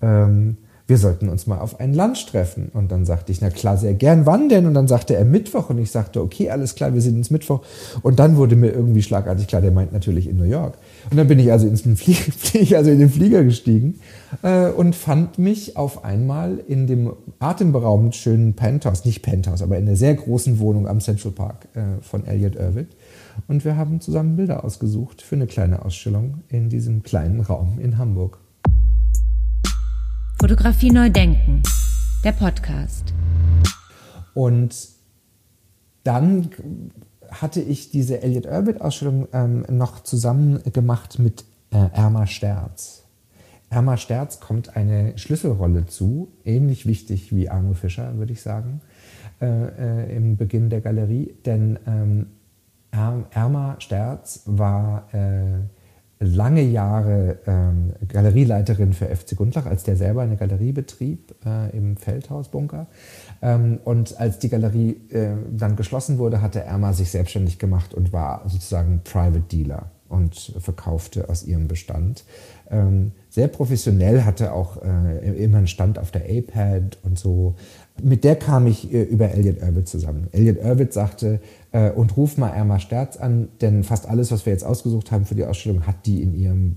Ähm, 0.00 0.56
wir 0.92 0.98
sollten 0.98 1.30
uns 1.30 1.46
mal 1.46 1.58
auf 1.58 1.80
ein 1.80 1.94
Lunch 1.94 2.26
treffen. 2.26 2.70
Und 2.74 2.92
dann 2.92 3.06
sagte 3.06 3.32
ich, 3.32 3.40
na 3.40 3.48
klar, 3.48 3.78
sehr 3.78 3.94
gern. 3.94 4.26
Wann 4.26 4.50
denn? 4.50 4.66
Und 4.66 4.74
dann 4.74 4.88
sagte 4.88 5.16
er 5.16 5.24
Mittwoch. 5.24 5.70
Und 5.70 5.78
ich 5.78 5.90
sagte, 5.90 6.20
okay, 6.20 6.50
alles 6.50 6.74
klar, 6.74 6.92
wir 6.92 7.00
sind 7.00 7.16
ins 7.16 7.30
Mittwoch. 7.30 7.62
Und 8.02 8.18
dann 8.18 8.36
wurde 8.36 8.56
mir 8.56 8.72
irgendwie 8.72 9.00
schlagartig 9.00 9.46
klar, 9.46 9.62
der 9.62 9.70
meint 9.70 9.94
natürlich 9.94 10.28
in 10.28 10.36
New 10.36 10.44
York. 10.44 10.76
Und 11.10 11.16
dann 11.16 11.28
bin 11.28 11.38
ich 11.38 11.50
also, 11.50 11.66
ins 11.66 11.80
Flieger, 11.96 12.76
also 12.76 12.90
in 12.90 12.98
den 12.98 13.08
Flieger 13.08 13.42
gestiegen 13.42 14.00
äh, 14.42 14.68
und 14.68 14.94
fand 14.94 15.38
mich 15.38 15.78
auf 15.78 16.04
einmal 16.04 16.58
in 16.68 16.86
dem 16.86 17.14
atemberaubend 17.38 18.14
schönen 18.14 18.52
Penthouse, 18.52 19.06
nicht 19.06 19.22
Penthouse, 19.22 19.62
aber 19.62 19.78
in 19.78 19.86
der 19.86 19.96
sehr 19.96 20.14
großen 20.14 20.58
Wohnung 20.58 20.86
am 20.86 21.00
Central 21.00 21.32
Park 21.32 21.68
äh, 21.72 22.02
von 22.02 22.26
Elliot 22.26 22.56
Irvitt. 22.56 22.88
Und 23.48 23.64
wir 23.64 23.78
haben 23.78 24.02
zusammen 24.02 24.36
Bilder 24.36 24.62
ausgesucht 24.62 25.22
für 25.22 25.36
eine 25.36 25.46
kleine 25.46 25.86
Ausstellung 25.86 26.42
in 26.50 26.68
diesem 26.68 27.02
kleinen 27.02 27.40
Raum 27.40 27.78
in 27.80 27.96
Hamburg. 27.96 28.41
Fotografie 30.42 30.90
neu 30.90 31.08
denken, 31.08 31.62
der 32.24 32.32
Podcast. 32.32 33.14
Und 34.34 34.74
dann 36.02 36.50
hatte 37.30 37.60
ich 37.60 37.92
diese 37.92 38.22
Elliot 38.24 38.46
Irvitt-Ausstellung 38.46 39.28
ähm, 39.32 39.64
noch 39.68 40.02
zusammen 40.02 40.60
gemacht 40.72 41.20
mit 41.20 41.44
äh, 41.70 41.76
Erma 41.92 42.26
Sterz. 42.26 43.04
Erma 43.70 43.96
Sterz 43.96 44.40
kommt 44.40 44.76
eine 44.76 45.16
Schlüsselrolle 45.16 45.86
zu, 45.86 46.32
ähnlich 46.44 46.86
wichtig 46.86 47.32
wie 47.32 47.48
Arno 47.48 47.74
Fischer, 47.74 48.18
würde 48.18 48.32
ich 48.32 48.42
sagen, 48.42 48.80
äh, 49.40 49.46
äh, 49.46 50.16
im 50.16 50.36
Beginn 50.36 50.70
der 50.70 50.80
Galerie. 50.80 51.36
Denn 51.46 51.78
ähm, 51.86 52.26
Erma 52.90 53.76
Sterz 53.78 54.42
war 54.46 55.06
äh, 55.14 55.60
lange 56.22 56.62
Jahre 56.62 57.38
ähm, 57.46 57.92
Galerieleiterin 58.08 58.92
für 58.92 59.06
FC 59.06 59.36
Gundlach, 59.36 59.66
als 59.66 59.82
der 59.82 59.96
selber 59.96 60.22
eine 60.22 60.36
Galerie 60.36 60.72
betrieb 60.72 61.34
äh, 61.44 61.76
im 61.76 61.96
Feldhausbunker. 61.96 62.86
Ähm, 63.42 63.80
und 63.84 64.18
als 64.18 64.38
die 64.38 64.48
Galerie 64.48 65.00
äh, 65.10 65.34
dann 65.50 65.76
geschlossen 65.76 66.18
wurde, 66.18 66.40
hatte 66.40 66.62
Erma 66.62 66.92
sich 66.92 67.10
selbstständig 67.10 67.58
gemacht 67.58 67.92
und 67.92 68.12
war 68.12 68.42
sozusagen 68.48 69.00
Private 69.04 69.40
Dealer 69.40 69.90
und 70.08 70.54
verkaufte 70.58 71.28
aus 71.28 71.44
ihrem 71.44 71.68
Bestand. 71.68 72.24
Ähm, 72.70 73.12
sehr 73.32 73.48
professionell, 73.48 74.24
hatte 74.24 74.52
auch 74.52 74.76
äh, 74.82 75.42
immer 75.42 75.56
einen 75.56 75.66
Stand 75.66 75.98
auf 75.98 76.10
der 76.10 76.24
APAD 76.24 76.98
und 77.02 77.18
so. 77.18 77.54
Mit 78.02 78.24
der 78.24 78.36
kam 78.36 78.66
ich 78.66 78.92
äh, 78.92 79.04
über 79.04 79.30
Elliot 79.30 79.56
Irvitt 79.62 79.88
zusammen. 79.88 80.28
Elliot 80.32 80.58
Irvitt 80.58 80.92
sagte, 80.92 81.40
äh, 81.72 81.90
und 81.90 82.14
ruf 82.18 82.36
mal 82.36 82.50
Erma 82.50 82.78
Sterz 82.78 83.16
an, 83.16 83.48
denn 83.62 83.84
fast 83.84 84.06
alles, 84.06 84.30
was 84.32 84.44
wir 84.44 84.52
jetzt 84.52 84.64
ausgesucht 84.64 85.10
haben 85.10 85.24
für 85.24 85.34
die 85.34 85.46
Ausstellung, 85.46 85.86
hat 85.86 86.04
die 86.04 86.20
in 86.20 86.34
ihrem 86.34 86.76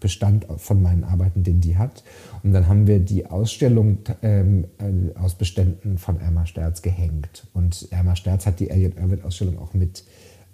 Bestand 0.00 0.46
von 0.56 0.80
meinen 0.80 1.04
Arbeiten, 1.04 1.42
den 1.42 1.60
die 1.60 1.76
hat. 1.76 2.02
Und 2.42 2.54
dann 2.54 2.66
haben 2.66 2.86
wir 2.86 3.00
die 3.00 3.26
Ausstellung 3.26 3.98
ähm, 4.22 4.64
äh, 4.78 5.18
aus 5.18 5.34
Beständen 5.34 5.98
von 5.98 6.18
Erma 6.18 6.46
Sterz 6.46 6.80
gehängt. 6.80 7.46
Und 7.52 7.88
Erma 7.90 8.16
Sterz 8.16 8.46
hat 8.46 8.58
die 8.58 8.70
Elliot 8.70 8.96
Irvitt-Ausstellung 8.96 9.58
auch 9.58 9.74
mit 9.74 10.04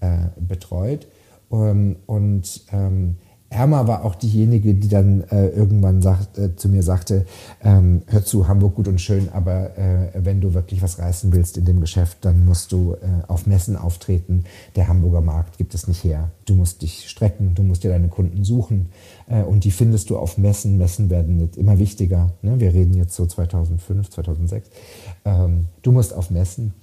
äh, 0.01 0.27
betreut. 0.41 1.07
Um, 1.49 1.95
und 2.07 2.65
ähm, 2.73 3.15
Erma 3.49 3.87
war 3.87 4.05
auch 4.05 4.17
diejenige, 4.17 4.75
die 4.75 4.89
dann 4.89 5.23
äh, 5.31 5.49
irgendwann 5.49 6.03
sagt, 6.03 6.37
äh, 6.37 6.57
zu 6.57 6.69
mir 6.69 6.83
sagte, 6.83 7.27
ähm, 7.63 8.03
hör 8.07 8.25
zu, 8.25 8.49
Hamburg 8.49 8.75
gut 8.75 8.89
und 8.89 9.01
schön, 9.01 9.29
aber 9.33 9.79
äh, 9.79 10.11
wenn 10.15 10.41
du 10.41 10.53
wirklich 10.53 10.83
was 10.83 10.99
reißen 10.99 11.33
willst 11.33 11.57
in 11.57 11.65
dem 11.65 11.81
Geschäft, 11.81 12.19
dann 12.23 12.45
musst 12.45 12.73
du 12.73 12.95
äh, 12.95 13.27
auf 13.29 13.47
Messen 13.47 13.77
auftreten. 13.77 14.45
Der 14.75 14.89
Hamburger 14.89 15.21
Markt 15.21 15.59
gibt 15.59 15.75
es 15.75 15.87
nicht 15.87 16.03
her. 16.03 16.31
Du 16.45 16.55
musst 16.55 16.83
dich 16.83 17.09
strecken, 17.09 17.55
du 17.55 17.63
musst 17.63 17.85
dir 17.85 17.91
deine 17.91 18.09
Kunden 18.09 18.43
suchen 18.43 18.89
äh, 19.29 19.43
und 19.43 19.65
die 19.65 19.71
findest 19.71 20.11
du 20.11 20.19
auf 20.19 20.39
Messen. 20.39 20.77
Messen 20.77 21.09
werden 21.09 21.41
jetzt 21.41 21.57
immer 21.57 21.79
wichtiger. 21.79 22.33
Ne? 22.43 22.59
Wir 22.59 22.75
reden 22.75 22.95
jetzt 22.95 23.15
so 23.15 23.27
2005, 23.27 24.11
2006. 24.11 24.71
Ähm, 25.25 25.67
du 25.83 25.93
musst 25.93 26.15
auf 26.15 26.31
Messen. 26.31 26.75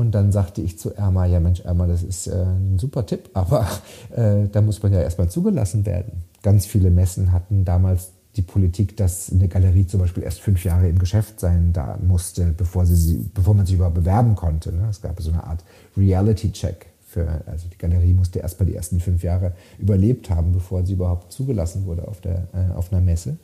Und 0.00 0.12
dann 0.12 0.32
sagte 0.32 0.62
ich 0.62 0.78
zu 0.78 0.94
Erma, 0.94 1.26
ja 1.26 1.40
Mensch, 1.40 1.60
Erma, 1.60 1.86
das 1.86 2.02
ist 2.02 2.26
äh, 2.26 2.32
ein 2.32 2.78
super 2.78 3.04
Tipp, 3.04 3.28
aber 3.34 3.68
äh, 4.16 4.48
da 4.50 4.62
muss 4.62 4.82
man 4.82 4.94
ja 4.94 5.02
erstmal 5.02 5.28
zugelassen 5.28 5.84
werden. 5.84 6.22
Ganz 6.42 6.64
viele 6.64 6.90
Messen 6.90 7.32
hatten 7.32 7.66
damals 7.66 8.12
die 8.36 8.40
Politik, 8.40 8.96
dass 8.96 9.30
eine 9.30 9.46
Galerie 9.46 9.86
zum 9.86 10.00
Beispiel 10.00 10.22
erst 10.22 10.40
fünf 10.40 10.64
Jahre 10.64 10.88
im 10.88 10.98
Geschäft 10.98 11.38
sein 11.38 11.74
da 11.74 11.98
musste, 12.00 12.54
bevor, 12.56 12.86
sie, 12.86 13.28
bevor 13.34 13.52
man 13.52 13.66
sich 13.66 13.74
überhaupt 13.74 13.96
bewerben 13.96 14.36
konnte. 14.36 14.72
Ne? 14.72 14.86
Es 14.88 15.02
gab 15.02 15.20
so 15.20 15.32
eine 15.32 15.44
Art 15.44 15.62
Reality-Check. 15.98 16.86
Für, 17.06 17.42
also 17.44 17.66
die 17.68 17.76
Galerie 17.76 18.14
musste 18.14 18.38
erst 18.38 18.58
mal 18.58 18.64
die 18.64 18.76
ersten 18.76 19.00
fünf 19.00 19.22
Jahre 19.22 19.52
überlebt 19.78 20.30
haben, 20.30 20.52
bevor 20.52 20.86
sie 20.86 20.94
überhaupt 20.94 21.30
zugelassen 21.30 21.84
wurde 21.84 22.08
auf, 22.08 22.22
der, 22.22 22.48
äh, 22.54 22.74
auf 22.74 22.90
einer 22.90 23.02
Messe. 23.02 23.36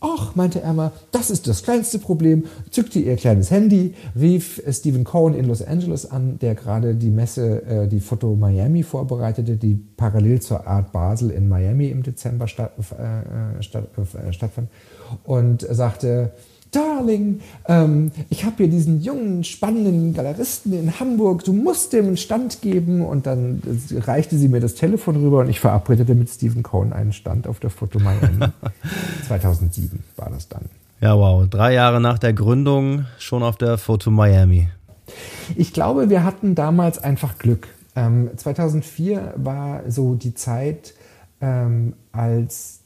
Ach, 0.00 0.34
meinte 0.34 0.60
Emma, 0.60 0.92
das 1.10 1.30
ist 1.30 1.48
das 1.48 1.62
kleinste 1.62 1.98
Problem, 1.98 2.44
zückte 2.70 2.98
ihr 2.98 3.16
kleines 3.16 3.50
Handy, 3.50 3.94
rief 4.18 4.62
Stephen 4.70 5.04
Cohen 5.04 5.34
in 5.34 5.46
Los 5.46 5.62
Angeles 5.62 6.10
an, 6.10 6.38
der 6.38 6.54
gerade 6.54 6.94
die 6.94 7.10
Messe, 7.10 7.62
äh, 7.62 7.88
die 7.88 8.00
Foto 8.00 8.36
Miami 8.36 8.82
vorbereitete, 8.82 9.56
die 9.56 9.74
parallel 9.96 10.40
zur 10.40 10.66
Art 10.66 10.92
Basel 10.92 11.30
in 11.30 11.48
Miami 11.48 11.88
im 11.88 12.02
Dezember 12.02 12.46
statt, 12.46 12.72
äh, 12.78 13.62
statt, 13.62 13.88
äh, 13.96 14.32
stattfand, 14.32 14.68
und 15.24 15.62
sagte, 15.62 16.32
Darling, 16.70 17.40
ähm, 17.66 18.12
ich 18.28 18.44
habe 18.44 18.56
hier 18.58 18.68
diesen 18.68 19.00
jungen, 19.00 19.44
spannenden 19.44 20.14
Galeristen 20.14 20.72
in 20.72 20.98
Hamburg, 20.98 21.44
du 21.44 21.52
musst 21.52 21.92
dem 21.92 22.06
einen 22.06 22.16
Stand 22.16 22.62
geben. 22.62 23.04
Und 23.04 23.26
dann 23.26 23.62
reichte 23.92 24.36
sie 24.36 24.48
mir 24.48 24.60
das 24.60 24.74
Telefon 24.74 25.16
rüber 25.16 25.40
und 25.40 25.48
ich 25.48 25.60
verabredete 25.60 26.14
mit 26.14 26.28
Stephen 26.28 26.62
Cohn 26.62 26.92
einen 26.92 27.12
Stand 27.12 27.46
auf 27.46 27.60
der 27.60 27.70
Foto 27.70 27.98
Miami. 27.98 28.46
2007 29.28 30.02
war 30.16 30.30
das 30.30 30.48
dann. 30.48 30.62
Ja, 31.00 31.16
wow. 31.16 31.46
Drei 31.48 31.74
Jahre 31.74 32.00
nach 32.00 32.18
der 32.18 32.32
Gründung 32.32 33.06
schon 33.18 33.42
auf 33.42 33.56
der 33.56 33.78
Foto 33.78 34.10
Miami. 34.10 34.68
Ich 35.54 35.72
glaube, 35.72 36.10
wir 36.10 36.24
hatten 36.24 36.54
damals 36.54 36.98
einfach 36.98 37.38
Glück. 37.38 37.68
Ähm, 37.94 38.30
2004 38.36 39.34
war 39.36 39.82
so 39.88 40.14
die 40.14 40.34
Zeit, 40.34 40.94
ähm, 41.40 41.94
als 42.12 42.80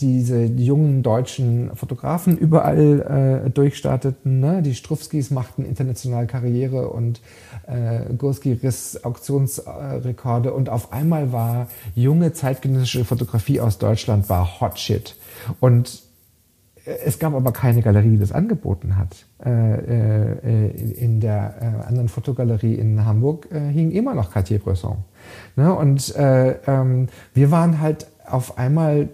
diese 0.00 0.44
jungen 0.44 1.02
deutschen 1.02 1.74
Fotografen 1.74 2.36
überall 2.38 3.44
äh, 3.46 3.50
durchstarteten. 3.50 4.40
Ne? 4.40 4.62
Die 4.62 4.74
Strufskis 4.74 5.30
machten 5.30 5.64
international 5.64 6.26
Karriere 6.26 6.88
und 6.88 7.20
äh, 7.66 8.12
Gurski 8.16 8.52
riss 8.52 9.04
Auktionsrekorde 9.04 10.52
und 10.52 10.68
auf 10.68 10.92
einmal 10.92 11.32
war 11.32 11.68
junge 11.94 12.32
zeitgenössische 12.32 13.04
Fotografie 13.04 13.60
aus 13.60 13.78
Deutschland 13.78 14.28
war 14.28 14.60
Hot 14.60 14.78
Shit. 14.78 15.16
Und 15.60 16.02
äh, 16.84 16.96
es 17.04 17.18
gab 17.18 17.34
aber 17.34 17.52
keine 17.52 17.82
Galerie, 17.82 18.10
die 18.10 18.18
das 18.18 18.32
angeboten 18.32 18.96
hat. 18.96 19.26
Äh, 19.44 19.48
äh, 19.50 20.70
in 20.94 21.20
der 21.20 21.86
anderen 21.86 22.08
Fotogalerie 22.08 22.74
in 22.74 23.04
Hamburg 23.04 23.48
hing 23.50 23.90
immer 23.90 24.14
noch 24.14 24.30
Cartier-Bresson. 24.30 24.98
Ne? 25.56 25.74
Und 25.74 26.14
äh, 26.16 26.56
ähm, 26.66 27.08
wir 27.34 27.50
waren 27.50 27.80
halt 27.80 28.06
auf 28.30 28.58
einmal, 28.58 29.08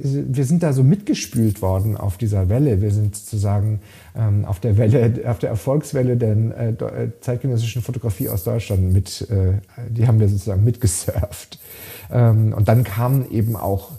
wir 0.00 0.44
sind 0.44 0.62
da 0.62 0.72
so 0.72 0.82
mitgespült 0.82 1.62
worden 1.62 1.96
auf 1.96 2.16
dieser 2.16 2.48
Welle. 2.48 2.80
Wir 2.80 2.90
sind 2.90 3.16
sozusagen 3.16 3.80
ähm, 4.16 4.44
auf 4.44 4.60
der 4.60 4.76
Welle, 4.76 5.22
auf 5.26 5.38
der 5.38 5.50
Erfolgswelle 5.50 6.16
der 6.16 6.36
äh, 6.36 6.68
äh, 6.70 7.10
zeitgenössischen 7.20 7.82
Fotografie 7.82 8.28
aus 8.28 8.44
Deutschland 8.44 8.92
mit, 8.92 9.28
äh, 9.30 9.54
die 9.88 10.06
haben 10.06 10.20
wir 10.20 10.28
sozusagen 10.28 10.64
mitgesurft. 10.64 11.58
Ähm, 12.10 12.52
und 12.52 12.68
dann 12.68 12.84
kamen 12.84 13.30
eben 13.30 13.56
auch 13.56 13.92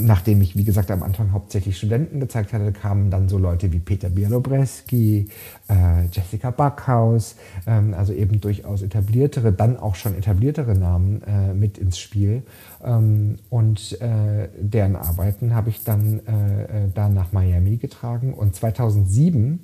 nachdem 0.00 0.40
ich, 0.40 0.56
wie 0.56 0.64
gesagt, 0.64 0.90
am 0.90 1.02
Anfang 1.02 1.32
hauptsächlich 1.32 1.76
Studenten 1.76 2.20
gezeigt 2.20 2.52
hatte, 2.52 2.72
kamen 2.72 3.10
dann 3.10 3.28
so 3.28 3.38
Leute 3.38 3.72
wie 3.72 3.78
Peter 3.78 4.10
Bielobreski, 4.10 5.28
äh, 5.68 6.06
Jessica 6.12 6.50
Backhaus, 6.50 7.36
ähm, 7.66 7.94
also 7.94 8.12
eben 8.12 8.40
durchaus 8.40 8.82
etabliertere, 8.82 9.52
dann 9.52 9.76
auch 9.76 9.94
schon 9.94 10.16
etabliertere 10.16 10.74
Namen 10.74 11.22
äh, 11.22 11.54
mit 11.54 11.78
ins 11.78 11.98
Spiel. 11.98 12.42
Ähm, 12.84 13.36
und 13.48 14.00
äh, 14.00 14.48
deren 14.58 14.96
Arbeiten 14.96 15.54
habe 15.54 15.70
ich 15.70 15.84
dann 15.84 16.20
äh, 16.26 16.62
äh, 16.64 16.88
da 16.94 17.08
nach 17.08 17.32
Miami 17.32 17.76
getragen. 17.76 18.34
Und 18.34 18.54
2007 18.54 19.60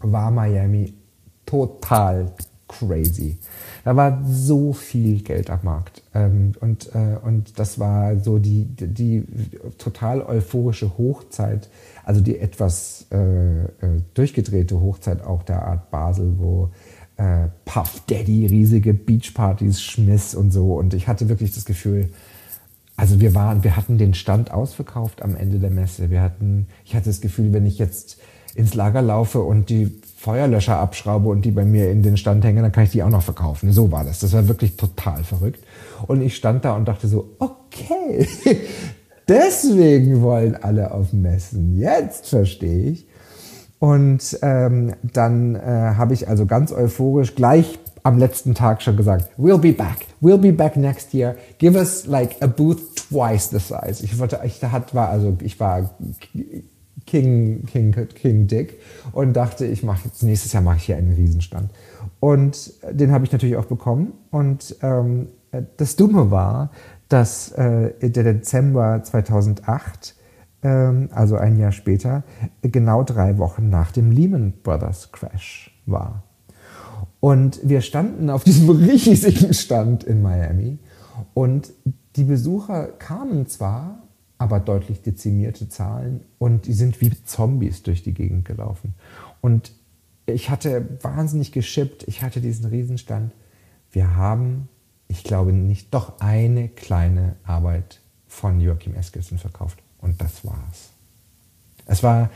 war 0.00 0.30
Miami 0.30 0.94
total 1.46 2.32
crazy. 2.70 3.36
Da 3.84 3.96
war 3.96 4.22
so 4.24 4.72
viel 4.72 5.22
Geld 5.22 5.50
am 5.50 5.60
Markt. 5.62 6.02
Ähm, 6.14 6.52
und, 6.60 6.94
äh, 6.94 7.16
und 7.22 7.58
das 7.58 7.78
war 7.78 8.18
so 8.20 8.38
die, 8.38 8.66
die, 8.66 9.24
total 9.78 10.22
euphorische 10.22 10.96
Hochzeit, 10.96 11.68
also 12.04 12.20
die 12.20 12.38
etwas 12.38 13.06
äh, 13.10 13.64
äh 13.64 13.68
durchgedrehte 14.14 14.80
Hochzeit 14.80 15.24
auch 15.24 15.42
der 15.42 15.62
Art 15.62 15.90
Basel, 15.90 16.34
wo 16.38 16.70
Puff 17.66 18.00
Daddy 18.06 18.46
riesige 18.46 18.94
Beachpartys 18.94 19.82
schmiss 19.82 20.34
und 20.34 20.52
so. 20.52 20.72
Und 20.72 20.94
ich 20.94 21.06
hatte 21.06 21.28
wirklich 21.28 21.54
das 21.54 21.66
Gefühl, 21.66 22.08
also 22.96 23.20
wir 23.20 23.34
waren, 23.34 23.62
wir 23.62 23.76
hatten 23.76 23.98
den 23.98 24.14
Stand 24.14 24.50
ausverkauft 24.50 25.20
am 25.20 25.36
Ende 25.36 25.58
der 25.58 25.68
Messe. 25.68 26.08
Wir 26.08 26.22
hatten, 26.22 26.66
ich 26.84 26.94
hatte 26.94 27.10
das 27.10 27.20
Gefühl, 27.20 27.52
wenn 27.52 27.66
ich 27.66 27.78
jetzt 27.78 28.18
ins 28.54 28.74
Lager 28.74 29.02
laufe 29.02 29.40
und 29.40 29.70
die 29.70 30.00
Feuerlöscher 30.16 30.78
abschraube 30.78 31.30
und 31.30 31.46
die 31.46 31.50
bei 31.50 31.64
mir 31.64 31.90
in 31.90 32.02
den 32.02 32.16
Stand 32.18 32.44
hängen, 32.44 32.62
dann 32.62 32.72
kann 32.72 32.84
ich 32.84 32.90
die 32.90 33.02
auch 33.02 33.08
noch 33.08 33.22
verkaufen. 33.22 33.72
So 33.72 33.90
war 33.90 34.04
das. 34.04 34.18
Das 34.18 34.32
war 34.34 34.48
wirklich 34.48 34.76
total 34.76 35.24
verrückt. 35.24 35.64
Und 36.06 36.20
ich 36.20 36.36
stand 36.36 36.64
da 36.64 36.76
und 36.76 36.86
dachte 36.86 37.08
so, 37.08 37.30
okay, 37.38 38.26
deswegen 39.28 40.20
wollen 40.20 40.56
alle 40.56 40.92
auf 40.92 41.12
Messen. 41.14 41.78
Jetzt 41.78 42.28
verstehe 42.28 42.90
ich. 42.90 43.06
Und 43.78 44.38
ähm, 44.42 44.92
dann 45.02 45.54
äh, 45.54 45.60
habe 45.96 46.12
ich 46.12 46.28
also 46.28 46.44
ganz 46.44 46.70
euphorisch 46.70 47.34
gleich 47.34 47.78
am 48.02 48.18
letzten 48.18 48.54
Tag 48.54 48.82
schon 48.82 48.96
gesagt, 48.96 49.30
we'll 49.38 49.58
be 49.58 49.72
back, 49.72 50.06
we'll 50.20 50.36
be 50.36 50.52
back 50.52 50.76
next 50.76 51.14
year. 51.14 51.36
Give 51.58 51.78
us 51.78 52.06
like 52.06 52.36
a 52.42 52.46
booth 52.46 52.94
twice 52.94 53.48
the 53.48 53.58
size. 53.58 54.04
Ich 54.04 54.18
wollte, 54.18 54.40
ich 54.44 54.62
hat, 54.62 54.94
war 54.94 55.08
also, 55.08 55.36
ich 55.40 55.58
war 55.58 55.90
King, 57.06 57.64
King, 57.66 57.92
King 58.14 58.46
Dick 58.46 58.80
und 59.12 59.32
dachte, 59.34 59.66
ich 59.66 59.82
mache 59.82 60.02
jetzt 60.06 60.22
nächstes 60.22 60.52
Jahr 60.52 60.62
mache 60.62 60.76
ich 60.76 60.84
hier 60.84 60.96
einen 60.96 61.12
Riesenstand. 61.12 61.70
Und 62.20 62.72
den 62.90 63.10
habe 63.10 63.24
ich 63.24 63.32
natürlich 63.32 63.56
auch 63.56 63.64
bekommen. 63.64 64.12
Und 64.30 64.76
ähm, 64.82 65.28
das 65.76 65.96
Dumme 65.96 66.30
war, 66.30 66.70
dass 67.08 67.52
äh, 67.52 68.10
der 68.10 68.24
Dezember 68.24 69.02
2008 69.02 70.14
ähm, 70.62 71.08
also 71.12 71.36
ein 71.36 71.58
Jahr 71.58 71.72
später, 71.72 72.22
genau 72.62 73.02
drei 73.02 73.38
Wochen 73.38 73.68
nach 73.70 73.92
dem 73.92 74.10
Lehman 74.10 74.52
Brothers 74.62 75.12
Crash 75.12 75.76
war. 75.86 76.24
Und 77.20 77.60
wir 77.62 77.80
standen 77.80 78.30
auf 78.30 78.44
diesem 78.44 78.70
riesigen 78.88 79.54
Stand 79.54 80.04
in 80.04 80.22
Miami 80.22 80.78
und 81.34 81.72
die 82.16 82.24
Besucher 82.24 82.86
kamen 82.98 83.46
zwar, 83.46 83.99
aber 84.40 84.58
deutlich 84.58 85.02
dezimierte 85.02 85.68
Zahlen 85.68 86.22
und 86.38 86.66
die 86.66 86.72
sind 86.72 87.02
wie 87.02 87.10
Zombies 87.24 87.82
durch 87.82 88.02
die 88.02 88.14
Gegend 88.14 88.46
gelaufen. 88.46 88.94
Und 89.42 89.72
ich 90.24 90.48
hatte 90.48 90.98
wahnsinnig 91.02 91.52
geschippt, 91.52 92.04
ich 92.08 92.22
hatte 92.22 92.40
diesen 92.40 92.64
Riesenstand. 92.64 93.32
Wir 93.92 94.16
haben, 94.16 94.70
ich 95.08 95.24
glaube 95.24 95.52
nicht, 95.52 95.92
doch 95.92 96.20
eine 96.20 96.70
kleine 96.70 97.36
Arbeit 97.44 98.00
von 98.28 98.60
Joachim 98.60 98.94
Eskilsen 98.94 99.36
verkauft. 99.36 99.82
Und 99.98 100.22
das 100.22 100.42
war's. 100.42 100.88
Es 101.84 102.02
war 102.02 102.30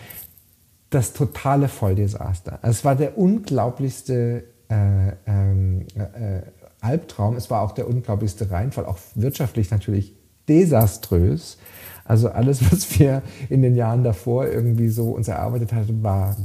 das 0.90 1.14
totale 1.14 1.68
Volldesaster. 1.68 2.58
Es 2.60 2.84
war 2.84 2.96
der 2.96 3.16
unglaublichste 3.16 4.44
äh, 4.68 5.12
ähm, 5.26 5.86
äh, 5.94 6.42
Albtraum. 6.82 7.36
Es 7.36 7.48
war 7.48 7.62
auch 7.62 7.72
der 7.72 7.88
unglaublichste 7.88 8.50
Reinfall, 8.50 8.84
auch 8.84 8.98
wirtschaftlich 9.14 9.70
natürlich 9.70 10.14
desaströs. 10.46 11.56
Also 12.04 12.30
alles, 12.30 12.60
was 12.72 12.98
wir 12.98 13.22
in 13.48 13.62
den 13.62 13.74
Jahren 13.74 14.04
davor 14.04 14.46
irgendwie 14.46 14.88
so 14.88 15.10
uns 15.10 15.28
erarbeitet 15.28 15.72
hatten, 15.72 16.02
war 16.02 16.36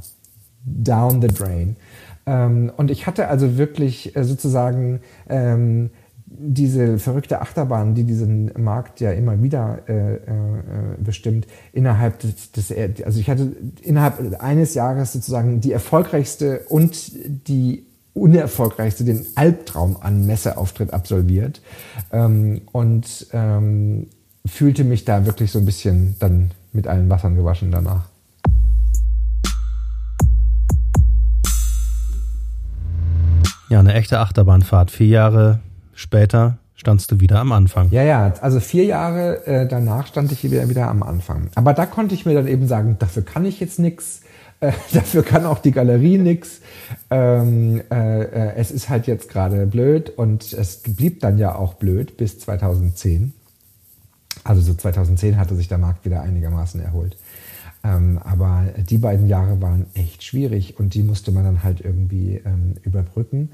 down 0.64 1.22
the 1.22 1.28
drain. 1.28 1.76
Ähm, 2.26 2.72
und 2.76 2.92
ich 2.92 3.08
hatte 3.08 3.28
also 3.28 3.58
wirklich 3.58 4.16
äh, 4.16 4.24
sozusagen 4.24 5.02
ähm, 5.30 5.90
diese 6.32 7.00
verrückte 7.00 7.42
Achterbahn, 7.42 7.96
die 7.96 8.04
diesen 8.04 8.52
Markt 8.58 9.00
ja 9.00 9.12
immer 9.12 9.42
wieder 9.42 9.80
äh, 9.88 10.16
äh, 10.16 10.20
bestimmt, 11.00 11.48
innerhalb 11.74 12.20
des, 12.20 12.52
des, 12.52 12.72
also 13.04 13.20
ich 13.20 13.30
hatte 13.30 13.56
innerhalb 13.82 14.42
eines 14.42 14.76
Jahres 14.76 15.14
sozusagen 15.14 15.60
die 15.60 15.72
erfolgreichste 15.72 16.66
und 16.70 17.12
die 17.48 17.88
unerfolgreichste, 18.14 19.04
den 19.04 19.26
Albtraum 19.36 19.98
an 20.00 20.26
Messeauftritt 20.26 20.94
absolviert 20.94 21.62
ähm, 22.12 22.62
und 22.72 23.28
ähm, 23.34 24.08
fühlte 24.46 24.84
mich 24.84 25.06
da 25.06 25.26
wirklich 25.26 25.52
so 25.52 25.60
ein 25.60 25.66
bisschen 25.66 26.16
dann 26.20 26.52
mit 26.72 26.88
allen 26.88 27.10
Wassern 27.10 27.36
gewaschen 27.36 27.72
danach. 27.72 28.06
Ja, 33.70 33.80
eine 33.80 33.94
echte 33.94 34.20
Achterbahnfahrt. 34.20 34.90
Vier 34.90 35.08
Jahre 35.08 35.60
später 35.94 36.58
standst 36.74 37.12
du 37.12 37.20
wieder 37.20 37.40
am 37.40 37.52
Anfang. 37.52 37.90
Ja, 37.92 38.04
ja, 38.04 38.34
also 38.42 38.60
vier 38.60 38.86
Jahre 38.86 39.46
äh, 39.46 39.68
danach 39.68 40.08
stand 40.08 40.32
ich 40.32 40.44
wieder, 40.44 40.70
wieder 40.70 40.88
am 40.88 41.04
Anfang. 41.04 41.50
Aber 41.56 41.74
da 41.74 41.86
konnte 41.86 42.16
ich 42.16 42.26
mir 42.26 42.34
dann 42.34 42.48
eben 42.48 42.68
sagen, 42.68 42.96
dafür 42.98 43.24
kann 43.24 43.46
ich 43.46 43.60
jetzt 43.60 43.78
nichts. 43.78 44.22
Äh, 44.60 44.72
dafür 44.94 45.24
kann 45.24 45.46
auch 45.46 45.60
die 45.60 45.72
Galerie 45.72 46.18
nichts. 46.18 46.62
Ähm, 47.12 47.82
äh, 47.92 48.22
äh, 48.24 48.56
es 48.56 48.72
ist 48.72 48.90
halt 48.90 49.06
jetzt 49.06 49.30
gerade 49.30 49.68
blöd 49.68 50.10
und 50.10 50.52
es 50.54 50.78
blieb 50.78 51.20
dann 51.20 51.38
ja 51.38 51.54
auch 51.54 51.76
blöd 51.76 52.18
bis 52.18 52.40
2010. 52.40 53.34
Also 54.44 54.62
so 54.62 54.74
2010 54.74 55.38
hatte 55.38 55.56
sich 55.56 55.68
der 55.68 55.78
Markt 55.78 56.06
wieder 56.06 56.22
einigermaßen 56.22 56.82
erholt. 56.82 57.18
Ähm, 57.84 58.20
aber 58.24 58.66
die 58.78 58.98
beiden 58.98 59.28
Jahre 59.28 59.62
waren 59.62 59.86
echt 59.94 60.24
schwierig 60.24 60.80
und 60.80 60.94
die 60.94 61.04
musste 61.04 61.32
man 61.32 61.44
dann 61.44 61.64
halt 61.64 61.82
irgendwie 61.82 62.42
ähm, 62.46 62.76
überbrücken. 62.84 63.50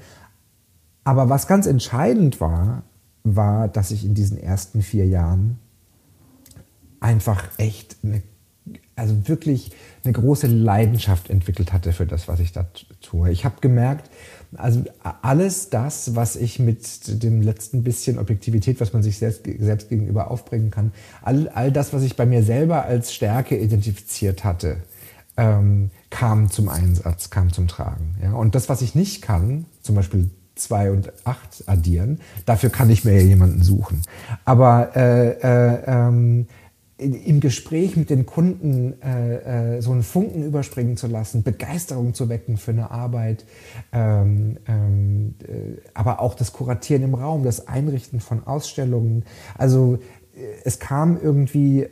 Aber 1.04 1.28
was 1.28 1.46
ganz 1.46 1.66
entscheidend 1.66 2.40
war, 2.40 2.82
war, 3.22 3.68
dass 3.68 3.90
ich 3.90 4.04
in 4.04 4.14
diesen 4.14 4.38
ersten 4.38 4.82
vier 4.82 5.06
Jahren 5.06 5.58
einfach 7.00 7.44
echt 7.58 7.96
eine, 8.02 8.22
also 8.96 9.28
wirklich 9.28 9.70
eine 10.04 10.12
große 10.12 10.46
Leidenschaft 10.46 11.30
entwickelt 11.30 11.72
hatte 11.72 11.92
für 11.92 12.06
das, 12.06 12.28
was 12.28 12.40
ich 12.40 12.52
da 12.52 12.66
tue. 13.00 13.30
Ich 13.30 13.44
habe 13.44 13.56
gemerkt, 13.60 14.10
also 14.56 14.84
alles 15.22 15.70
das, 15.70 16.14
was 16.14 16.36
ich 16.36 16.58
mit 16.58 17.22
dem 17.22 17.42
letzten 17.42 17.82
bisschen 17.82 18.18
Objektivität, 18.18 18.80
was 18.80 18.92
man 18.92 19.02
sich 19.02 19.18
selbst, 19.18 19.42
selbst 19.58 19.88
gegenüber 19.88 20.30
aufbringen 20.30 20.70
kann, 20.70 20.92
all, 21.22 21.48
all 21.48 21.72
das, 21.72 21.92
was 21.92 22.02
ich 22.02 22.16
bei 22.16 22.26
mir 22.26 22.42
selber 22.42 22.84
als 22.84 23.12
Stärke 23.12 23.56
identifiziert 23.56 24.44
hatte, 24.44 24.78
ähm, 25.36 25.90
kam 26.10 26.50
zum 26.50 26.68
Einsatz, 26.68 27.30
kam 27.30 27.52
zum 27.52 27.68
Tragen. 27.68 28.16
Ja? 28.22 28.32
Und 28.32 28.54
das, 28.54 28.68
was 28.68 28.82
ich 28.82 28.94
nicht 28.94 29.22
kann, 29.22 29.66
zum 29.82 29.94
Beispiel 29.94 30.30
zwei 30.54 30.90
und 30.90 31.12
acht 31.24 31.64
addieren, 31.66 32.20
dafür 32.46 32.70
kann 32.70 32.88
ich 32.88 33.04
mir 33.04 33.20
ja 33.20 33.26
jemanden 33.26 33.62
suchen. 33.62 34.02
Aber 34.44 34.96
äh, 34.96 35.30
äh, 35.32 35.82
ähm, 35.86 36.46
im 36.98 37.40
Gespräch 37.40 37.96
mit 37.96 38.08
den 38.08 38.24
Kunden 38.24 38.94
äh, 39.02 39.76
äh, 39.76 39.82
so 39.82 39.92
einen 39.92 40.02
Funken 40.02 40.42
überspringen 40.44 40.96
zu 40.96 41.08
lassen, 41.08 41.42
Begeisterung 41.42 42.14
zu 42.14 42.30
wecken 42.30 42.56
für 42.56 42.70
eine 42.70 42.90
Arbeit, 42.90 43.44
ähm, 43.92 44.56
ähm, 44.66 45.34
äh, 45.46 45.80
aber 45.92 46.20
auch 46.20 46.34
das 46.34 46.54
Kuratieren 46.54 47.02
im 47.02 47.14
Raum, 47.14 47.44
das 47.44 47.68
Einrichten 47.68 48.20
von 48.20 48.46
Ausstellungen. 48.46 49.24
Also 49.58 49.98
äh, 50.34 50.38
es 50.64 50.78
kam 50.78 51.18
irgendwie 51.20 51.86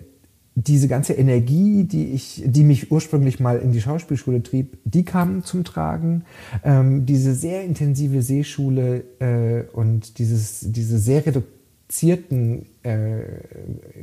diese 0.55 0.89
ganze 0.89 1.15
Energie, 1.15 1.85
die 1.85 2.13
ich, 2.13 2.43
die 2.47 2.63
mich 2.63 2.91
ursprünglich 2.91 3.41
mal 3.41 3.59
in 3.59 3.73
die 3.73 3.81
Schauspielschule 3.81 4.43
trieb, 4.43 4.79
die 4.85 5.05
kam 5.05 5.43
zum 5.45 5.65
Tragen. 5.65 6.25
Ähm, 6.63 7.07
diese 7.07 7.35
sehr 7.35 7.65
intensive 7.65 8.23
Seeschule 8.23 9.05
äh, 9.19 9.65
und 9.77 10.19
dieses, 10.19 10.61
diese 10.61 10.99
sehr 10.99 11.23
reduzierten 11.95 12.67
äh, 12.83 13.23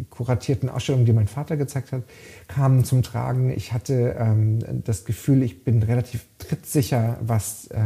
kuratierten 0.09 0.69
Ausstellungen, 0.69 1.05
die 1.05 1.13
mein 1.13 1.27
Vater 1.27 1.57
gezeigt 1.57 1.91
hat, 1.91 2.03
kamen 2.47 2.83
zum 2.83 3.03
Tragen. 3.03 3.51
Ich 3.51 3.73
hatte 3.73 4.15
ähm, 4.17 4.59
das 4.83 5.05
Gefühl, 5.05 5.43
ich 5.43 5.63
bin 5.63 5.83
relativ 5.83 6.25
trittsicher, 6.39 7.17
was 7.21 7.67
äh, 7.67 7.79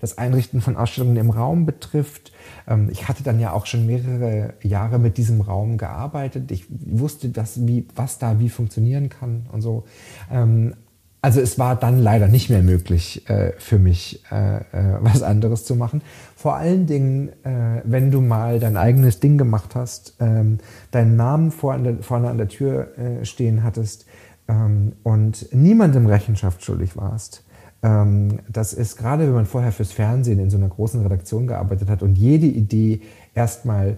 das 0.00 0.18
Einrichten 0.18 0.60
von 0.60 0.76
Ausstellungen 0.76 1.16
im 1.16 1.30
Raum 1.30 1.64
betrifft. 1.64 2.32
Ähm, 2.66 2.88
ich 2.90 3.08
hatte 3.08 3.22
dann 3.22 3.38
ja 3.38 3.52
auch 3.52 3.66
schon 3.66 3.86
mehrere 3.86 4.54
Jahre 4.62 4.98
mit 4.98 5.16
diesem 5.16 5.40
Raum 5.40 5.78
gearbeitet. 5.78 6.50
Ich 6.50 6.66
wusste, 6.68 7.28
dass, 7.28 7.66
wie, 7.66 7.86
was 7.94 8.18
da 8.18 8.40
wie 8.40 8.48
funktionieren 8.48 9.08
kann 9.08 9.46
und 9.52 9.62
so. 9.62 9.84
Ähm, 10.30 10.74
also 11.22 11.40
es 11.40 11.56
war 11.56 11.76
dann 11.76 12.00
leider 12.00 12.26
nicht 12.26 12.50
mehr 12.50 12.62
möglich 12.62 13.28
äh, 13.30 13.52
für 13.56 13.78
mich, 13.78 14.24
äh, 14.32 14.56
äh, 14.56 14.62
was 15.00 15.22
anderes 15.22 15.64
zu 15.64 15.76
machen. 15.76 16.02
Vor 16.36 16.56
allen 16.56 16.86
Dingen, 16.86 17.28
äh, 17.44 17.80
wenn 17.84 18.10
du 18.10 18.20
mal 18.20 18.58
dein 18.58 18.76
eigenes 18.76 19.20
Ding 19.20 19.38
gemacht 19.38 19.76
hast, 19.76 20.16
ähm, 20.18 20.58
deinen 20.90 21.16
Namen 21.16 21.52
vor 21.52 21.74
an 21.74 21.84
der, 21.84 21.96
vorne 22.02 22.28
an 22.28 22.38
der 22.38 22.48
Tür 22.48 22.98
äh, 22.98 23.24
stehen 23.24 23.62
hattest 23.62 24.04
ähm, 24.48 24.94
und 25.04 25.54
niemandem 25.54 26.06
Rechenschaft 26.06 26.64
schuldig 26.64 26.96
warst. 26.96 27.44
Ähm, 27.84 28.40
das 28.48 28.72
ist 28.72 28.96
gerade, 28.96 29.26
wenn 29.26 29.34
man 29.34 29.46
vorher 29.46 29.70
fürs 29.70 29.92
Fernsehen 29.92 30.40
in 30.40 30.50
so 30.50 30.56
einer 30.56 30.68
großen 30.68 31.00
Redaktion 31.02 31.46
gearbeitet 31.46 31.88
hat 31.88 32.02
und 32.02 32.18
jede 32.18 32.46
Idee 32.46 33.00
erstmal 33.32 33.96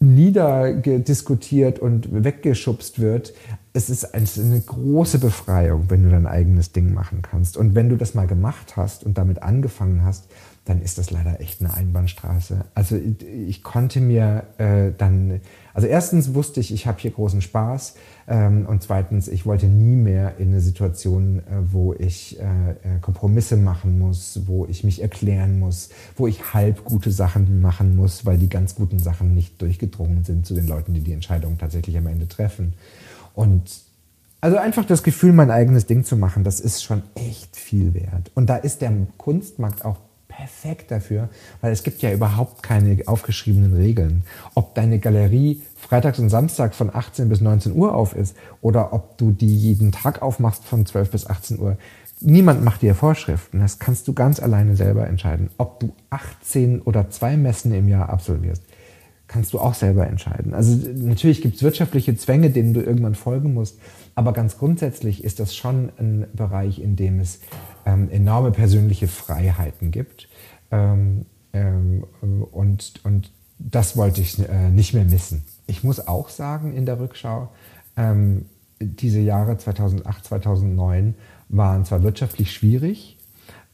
niederdiskutiert 0.00 1.78
und 1.78 2.24
weggeschubst 2.24 3.00
wird, 3.00 3.32
es 3.76 3.90
ist 3.90 4.14
eine 4.14 4.58
große 4.58 5.18
Befreiung, 5.18 5.90
wenn 5.90 6.02
du 6.02 6.08
dein 6.08 6.26
eigenes 6.26 6.72
Ding 6.72 6.94
machen 6.94 7.20
kannst. 7.20 7.58
Und 7.58 7.74
wenn 7.74 7.90
du 7.90 7.96
das 7.96 8.14
mal 8.14 8.26
gemacht 8.26 8.74
hast 8.76 9.04
und 9.04 9.18
damit 9.18 9.42
angefangen 9.42 10.02
hast, 10.02 10.28
dann 10.64 10.80
ist 10.80 10.96
das 10.96 11.10
leider 11.10 11.40
echt 11.42 11.60
eine 11.60 11.74
Einbahnstraße. 11.74 12.64
Also 12.74 12.96
ich 12.96 13.62
konnte 13.62 14.00
mir 14.00 14.44
äh, 14.56 14.92
dann, 14.96 15.40
also 15.74 15.86
erstens 15.86 16.32
wusste 16.34 16.58
ich, 16.58 16.72
ich 16.72 16.86
habe 16.86 16.98
hier 16.98 17.10
großen 17.10 17.42
Spaß 17.42 17.96
ähm, 18.26 18.64
und 18.66 18.82
zweitens, 18.82 19.28
ich 19.28 19.44
wollte 19.44 19.66
nie 19.66 19.94
mehr 19.94 20.38
in 20.38 20.48
eine 20.48 20.60
Situation, 20.60 21.40
äh, 21.40 21.42
wo 21.70 21.92
ich 21.92 22.40
äh, 22.40 22.42
äh, 22.42 22.98
Kompromisse 23.02 23.58
machen 23.58 23.98
muss, 23.98 24.40
wo 24.46 24.66
ich 24.66 24.84
mich 24.84 25.02
erklären 25.02 25.60
muss, 25.60 25.90
wo 26.16 26.26
ich 26.26 26.54
halb 26.54 26.82
gute 26.84 27.12
Sachen 27.12 27.60
machen 27.60 27.94
muss, 27.94 28.24
weil 28.24 28.38
die 28.38 28.48
ganz 28.48 28.74
guten 28.74 28.98
Sachen 28.98 29.34
nicht 29.34 29.60
durchgedrungen 29.60 30.24
sind 30.24 30.46
zu 30.46 30.54
den 30.54 30.66
Leuten, 30.66 30.94
die 30.94 31.00
die 31.00 31.12
Entscheidung 31.12 31.58
tatsächlich 31.58 31.96
am 31.98 32.06
Ende 32.06 32.26
treffen. 32.26 32.72
Und 33.36 33.70
also 34.40 34.56
einfach 34.56 34.84
das 34.84 35.02
Gefühl, 35.02 35.32
mein 35.32 35.50
eigenes 35.50 35.86
Ding 35.86 36.04
zu 36.04 36.16
machen, 36.16 36.42
das 36.42 36.58
ist 36.58 36.82
schon 36.82 37.02
echt 37.14 37.54
viel 37.54 37.94
wert. 37.94 38.32
Und 38.34 38.46
da 38.46 38.56
ist 38.56 38.80
der 38.80 38.92
Kunstmarkt 39.18 39.84
auch 39.84 39.98
perfekt 40.28 40.90
dafür, 40.90 41.28
weil 41.60 41.72
es 41.72 41.82
gibt 41.82 42.02
ja 42.02 42.12
überhaupt 42.12 42.62
keine 42.62 42.96
aufgeschriebenen 43.06 43.74
Regeln. 43.74 44.24
Ob 44.54 44.74
deine 44.74 44.98
Galerie 44.98 45.62
freitags 45.76 46.18
und 46.18 46.30
Samstag 46.30 46.74
von 46.74 46.94
18 46.94 47.28
bis 47.28 47.40
19 47.40 47.74
Uhr 47.74 47.94
auf 47.94 48.14
ist 48.14 48.36
oder 48.60 48.92
ob 48.92 49.16
du 49.18 49.30
die 49.30 49.56
jeden 49.56 49.92
Tag 49.92 50.22
aufmachst 50.22 50.64
von 50.64 50.84
12 50.84 51.10
bis 51.10 51.26
18 51.26 51.58
Uhr. 51.58 51.76
Niemand 52.20 52.64
macht 52.64 52.82
dir 52.82 52.94
Vorschriften. 52.94 53.60
Das 53.60 53.78
kannst 53.78 54.08
du 54.08 54.14
ganz 54.14 54.40
alleine 54.40 54.76
selber 54.76 55.06
entscheiden. 55.06 55.50
Ob 55.58 55.80
du 55.80 55.92
18 56.10 56.82
oder 56.82 57.10
zwei 57.10 57.36
Messen 57.36 57.72
im 57.72 57.88
Jahr 57.88 58.08
absolvierst, 58.08 58.62
kannst 59.28 59.52
du 59.52 59.58
auch 59.58 59.74
selber 59.74 60.06
entscheiden. 60.06 60.54
Also 60.54 60.76
natürlich 60.94 61.42
gibt 61.42 61.56
es 61.56 61.62
wirtschaftliche 61.62 62.16
Zwänge, 62.16 62.50
denen 62.50 62.74
du 62.74 62.80
irgendwann 62.80 63.14
folgen 63.14 63.54
musst. 63.54 63.78
Aber 64.14 64.32
ganz 64.32 64.58
grundsätzlich 64.58 65.24
ist 65.24 65.40
das 65.40 65.54
schon 65.54 65.90
ein 65.98 66.26
Bereich, 66.32 66.80
in 66.80 66.96
dem 66.96 67.20
es 67.20 67.40
ähm, 67.84 68.08
enorme 68.10 68.50
persönliche 68.50 69.08
Freiheiten 69.08 69.90
gibt. 69.90 70.28
Ähm, 70.70 71.26
ähm, 71.52 72.04
und, 72.52 73.00
und 73.04 73.30
das 73.58 73.96
wollte 73.96 74.20
ich 74.20 74.38
äh, 74.38 74.70
nicht 74.70 74.94
mehr 74.94 75.04
missen. 75.04 75.44
Ich 75.66 75.82
muss 75.82 76.06
auch 76.06 76.28
sagen 76.28 76.74
in 76.74 76.86
der 76.86 77.00
Rückschau, 77.00 77.48
ähm, 77.96 78.46
diese 78.80 79.20
Jahre 79.20 79.56
2008, 79.56 80.24
2009 80.24 81.14
waren 81.48 81.84
zwar 81.84 82.02
wirtschaftlich 82.02 82.52
schwierig, 82.52 83.16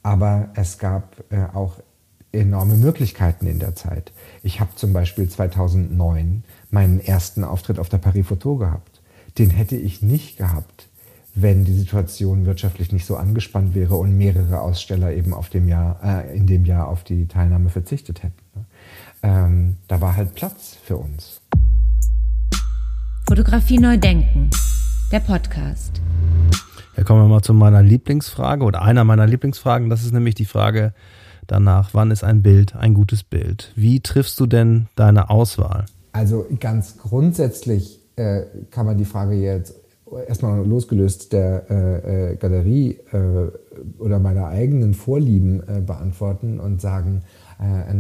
aber 0.03 0.51
es 0.55 0.79
gab 0.79 1.25
äh, 1.31 1.45
auch 1.55 1.77
enorme 2.33 2.77
Möglichkeiten 2.77 3.47
in 3.47 3.59
der 3.59 3.75
Zeit. 3.75 4.12
Ich 4.42 4.61
habe 4.61 4.75
zum 4.77 4.92
Beispiel 4.92 5.29
2009 5.29 6.45
meinen 6.71 7.01
ersten 7.01 7.45
Auftritt 7.45 7.79
auf 7.79 7.88
der 7.88 7.99
Paris 7.99 8.27
Photo 8.27 8.57
gehabt 8.57 8.92
den 9.38 9.51
hätte 9.51 9.77
ich 9.77 10.03
nicht 10.03 10.37
gehabt, 10.37 10.88
wenn 11.35 11.64
die 11.64 11.73
Situation 11.73 12.45
wirtschaftlich 12.45 12.92
nicht 12.92 13.07
so 13.07 13.16
angespannt 13.16 13.75
wäre 13.75 13.95
und 13.95 14.16
mehrere 14.16 14.61
Aussteller 14.61 15.12
eben 15.12 15.33
auf 15.33 15.49
dem 15.49 15.68
Jahr, 15.68 15.99
äh, 16.05 16.37
in 16.37 16.47
dem 16.47 16.66
Jahr 16.66 16.88
auf 16.88 17.05
die 17.05 17.27
Teilnahme 17.27 17.71
verzichtet 17.71 18.23
hätten. 18.23 18.42
Ne? 18.55 18.64
Ähm, 19.23 19.77
da 19.88 20.01
war 20.01 20.16
halt 20.16 20.35
Platz 20.35 20.77
für 20.85 20.99
uns. 20.99 21.40
Fotografie 23.27 23.79
neu 23.79 23.97
denken, 23.97 24.51
der 25.11 25.21
Podcast. 25.21 26.03
Ja, 26.97 27.05
kommen 27.05 27.23
wir 27.23 27.29
mal 27.29 27.40
zu 27.40 27.55
meiner 27.55 27.83
Lieblingsfrage 27.83 28.64
oder 28.64 28.83
einer 28.83 29.05
meiner 29.05 29.27
Lieblingsfragen. 29.27 29.88
Das 29.88 30.05
ist 30.05 30.12
nämlich 30.12 30.35
die 30.35 30.45
Frage 30.45 30.92
danach, 31.53 31.91
wann 31.93 32.11
ist 32.11 32.25
ein 32.25 32.43
Bild 32.43 32.75
ein 32.75 32.95
gutes 32.95 33.23
Bild? 33.23 33.73
Wie 33.77 34.01
triffst 34.01 34.41
du 34.41 34.47
denn 34.47 34.87
deine 34.97 35.31
Auswahl? 35.31 35.85
Also 36.12 36.47
ganz 36.59 36.99
grundsätzlich 36.99 38.01
äh, 38.17 38.43
kann 38.71 38.87
man 38.87 38.99
die 38.99 39.05
Frage 39.05 39.35
jetzt 39.35 39.75
erstmal 40.29 40.67
losgelöst 40.67 41.33
der 41.33 41.71
äh, 41.71 42.33
äh, 42.33 42.37
Galerie 42.37 42.99
äh, 43.12 43.51
oder 43.99 44.19
meiner 44.19 44.49
eigenen 44.49 44.95
Vorlieben 44.95 45.62
äh, 45.67 45.81
beantworten 45.81 46.61
und 46.61 46.81
sagen, 46.81 47.23
äh, 47.59 47.95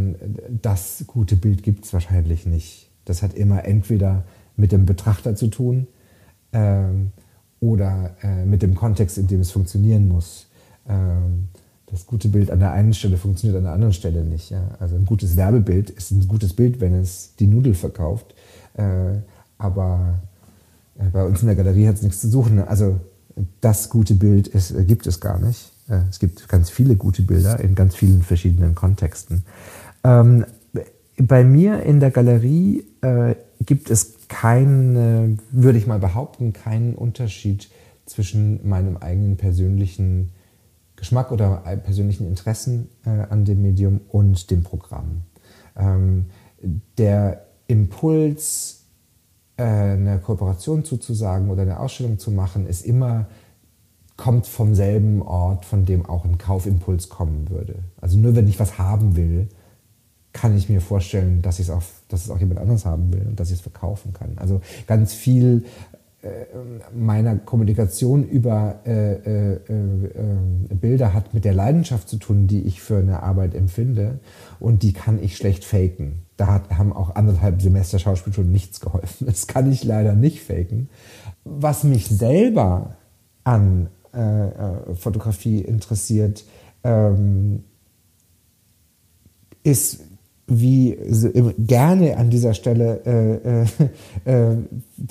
das 0.60 1.04
gute 1.06 1.36
Bild 1.36 1.62
gibt 1.62 1.84
es 1.84 1.92
wahrscheinlich 1.92 2.46
nicht. 2.46 2.90
Das 3.04 3.22
hat 3.22 3.34
immer 3.34 3.64
entweder 3.64 4.24
mit 4.56 4.72
dem 4.72 4.86
Betrachter 4.86 5.34
zu 5.34 5.48
tun 5.48 5.86
ähm, 6.52 7.12
oder 7.60 8.16
mit 8.44 8.60
dem 8.62 8.74
Kontext, 8.74 9.18
in 9.18 9.28
dem 9.28 9.40
es 9.40 9.52
funktionieren 9.52 10.08
muss. 10.08 10.48
Ähm, 10.88 11.48
das 11.92 12.06
gute 12.06 12.28
Bild 12.28 12.50
an 12.50 12.58
der 12.58 12.72
einen 12.72 12.94
Stelle 12.94 13.16
funktioniert 13.16 13.58
an 13.58 13.64
der 13.64 13.72
anderen 13.72 13.92
Stelle 13.92 14.24
nicht. 14.24 14.50
Ja? 14.50 14.62
Also 14.80 14.96
ein 14.96 15.06
gutes 15.06 15.36
Werbebild 15.36 15.90
ist 15.90 16.10
ein 16.10 16.26
gutes 16.26 16.54
Bild, 16.54 16.80
wenn 16.80 16.94
es 16.94 17.36
die 17.38 17.46
Nudel 17.46 17.74
verkauft. 17.74 18.34
Aber 19.58 20.18
äh, 20.98 21.08
bei 21.10 21.24
uns 21.24 21.40
in 21.40 21.46
der 21.46 21.56
Galerie 21.56 21.86
hat 21.86 21.96
es 21.96 22.02
nichts 22.02 22.20
zu 22.20 22.28
suchen. 22.28 22.58
Also 22.60 23.00
das 23.60 23.88
gute 23.88 24.14
Bild 24.14 24.48
ist, 24.48 24.72
äh, 24.72 24.84
gibt 24.84 25.06
es 25.06 25.20
gar 25.20 25.38
nicht. 25.38 25.72
Äh, 25.88 26.00
es 26.10 26.18
gibt 26.18 26.48
ganz 26.48 26.70
viele 26.70 26.96
gute 26.96 27.22
Bilder 27.22 27.60
in 27.60 27.74
ganz 27.74 27.94
vielen 27.94 28.22
verschiedenen 28.22 28.74
Kontexten. 28.74 29.44
Ähm, 30.04 30.44
bei 31.18 31.44
mir 31.44 31.82
in 31.82 32.00
der 32.00 32.10
Galerie 32.10 32.84
äh, 33.02 33.34
gibt 33.64 33.90
es 33.90 34.14
keinen, 34.28 35.38
würde 35.50 35.78
ich 35.78 35.86
mal 35.86 35.98
behaupten, 35.98 36.52
keinen 36.52 36.94
Unterschied 36.94 37.68
zwischen 38.06 38.66
meinem 38.68 38.96
eigenen 38.96 39.36
persönlichen 39.36 40.30
Geschmack 41.02 41.32
oder 41.32 41.56
persönlichen 41.82 42.28
Interessen 42.28 42.88
äh, 43.04 43.10
an 43.28 43.44
dem 43.44 43.60
Medium 43.60 44.02
und 44.12 44.52
dem 44.52 44.62
Programm. 44.62 45.22
Ähm, 45.76 46.26
der 46.96 47.44
Impuls, 47.66 48.84
äh, 49.56 49.64
eine 49.64 50.20
Kooperation 50.20 50.84
zuzusagen 50.84 51.50
oder 51.50 51.62
eine 51.62 51.80
Ausstellung 51.80 52.20
zu 52.20 52.30
machen, 52.30 52.68
ist 52.68 52.86
immer, 52.86 53.26
kommt 54.16 54.46
vom 54.46 54.76
selben 54.76 55.22
Ort, 55.22 55.64
von 55.64 55.86
dem 55.86 56.06
auch 56.06 56.24
ein 56.24 56.38
Kaufimpuls 56.38 57.08
kommen 57.08 57.50
würde. 57.50 57.80
Also 58.00 58.16
nur 58.16 58.36
wenn 58.36 58.46
ich 58.46 58.60
was 58.60 58.78
haben 58.78 59.16
will, 59.16 59.48
kann 60.32 60.56
ich 60.56 60.68
mir 60.68 60.80
vorstellen, 60.80 61.42
dass, 61.42 61.68
auch, 61.68 61.82
dass 62.10 62.26
es 62.26 62.30
auch 62.30 62.38
jemand 62.38 62.60
anderes 62.60 62.84
haben 62.84 63.12
will 63.12 63.26
und 63.26 63.40
dass 63.40 63.48
ich 63.48 63.56
es 63.56 63.60
verkaufen 63.60 64.12
kann. 64.12 64.38
Also 64.38 64.60
ganz 64.86 65.14
viel 65.14 65.64
meiner 66.94 67.36
Kommunikation 67.36 68.24
über 68.24 68.80
äh, 68.86 69.14
äh, 69.14 69.54
äh, 69.54 70.74
Bilder 70.74 71.12
hat 71.12 71.34
mit 71.34 71.44
der 71.44 71.52
Leidenschaft 71.52 72.08
zu 72.08 72.16
tun, 72.16 72.46
die 72.46 72.62
ich 72.62 72.80
für 72.80 72.98
eine 72.98 73.22
Arbeit 73.22 73.54
empfinde 73.54 74.20
und 74.60 74.84
die 74.84 74.92
kann 74.92 75.20
ich 75.22 75.36
schlecht 75.36 75.64
faken 75.64 76.22
da 76.42 76.48
hat, 76.48 76.70
haben 76.70 76.92
auch 76.92 77.14
anderthalb 77.14 77.62
Semester 77.62 78.00
Schauspielschule 78.00 78.48
nichts 78.48 78.80
geholfen. 78.80 79.26
Das 79.26 79.46
kann 79.46 79.70
ich 79.70 79.84
leider 79.84 80.14
nicht 80.14 80.42
faken. 80.42 80.88
Was 81.44 81.84
mich 81.84 82.08
selber 82.08 82.96
an 83.44 83.88
äh, 84.12 84.48
äh 84.48 84.94
Fotografie 84.94 85.60
interessiert, 85.60 86.44
ähm, 86.82 87.62
ist 89.62 90.00
wie 90.60 90.98
gerne 91.58 92.16
an 92.16 92.30
dieser 92.30 92.54
Stelle 92.54 93.00
äh, 94.26 94.30
äh, 94.30 94.50
äh, 94.52 94.56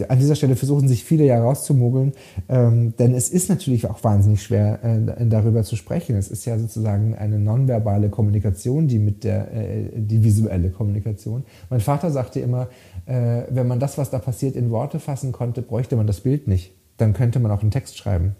an 0.08 0.20
dieser 0.20 0.36
Stelle 0.36 0.56
versuchen 0.56 0.88
sich 0.88 1.04
viele 1.04 1.26
ja 1.26 1.42
rauszumogeln, 1.42 2.14
ähm, 2.50 2.94
denn 2.98 3.14
es 3.14 3.30
ist 3.30 3.50
natürlich 3.50 3.90
auch 3.90 4.04
wahnsinnig 4.04 4.44
schwer 4.44 4.80
äh, 4.84 5.26
darüber 5.26 5.64
zu 5.64 5.76
sprechen. 5.76 6.16
Es 6.16 6.30
ist 6.30 6.46
ja 6.46 6.58
sozusagen 6.58 7.16
eine 7.16 7.40
nonverbale 7.40 8.10
Kommunikation, 8.10 8.88
die 8.88 9.00
mit 9.00 9.24
der 9.24 9.54
äh, 9.54 9.90
die 9.96 10.24
visuelle 10.24 10.70
Kommunikation. 10.70 11.44
Mein 11.70 11.80
Vater 11.80 12.12
sagte 12.12 12.40
immer, 12.40 12.70
wenn 13.08 13.68
man 13.68 13.80
das, 13.80 13.98
was 13.98 14.12
da 14.12 14.20
passiert, 14.20 14.56
in 14.56 14.70
Worte 14.70 15.00
fassen 15.00 15.32
konnte, 15.32 15.64
bräuchte 15.64 15.96
man 15.96 16.06
das 16.06 16.22
Bild 16.22 16.48
nicht. 16.48 16.72
Dann 16.98 17.14
könnte 17.14 17.40
man 17.40 17.52
auch 17.52 17.62
einen 17.62 17.72
Text 17.72 17.98
schreiben. 17.98 18.36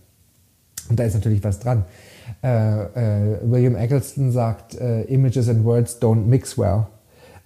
Und 0.90 1.00
da 1.00 1.04
ist 1.04 1.16
natürlich 1.16 1.44
was 1.44 1.60
dran. 1.60 1.86
Äh, 2.44 2.84
äh, 3.34 3.38
William 3.44 3.76
Eggleston 3.76 4.32
sagt, 4.32 4.76
äh, 4.76 5.04
Images 5.04 5.50
and 5.50 5.64
Words 5.64 6.02
don't 6.02 6.26
mix 6.26 6.58
well. 6.58 6.88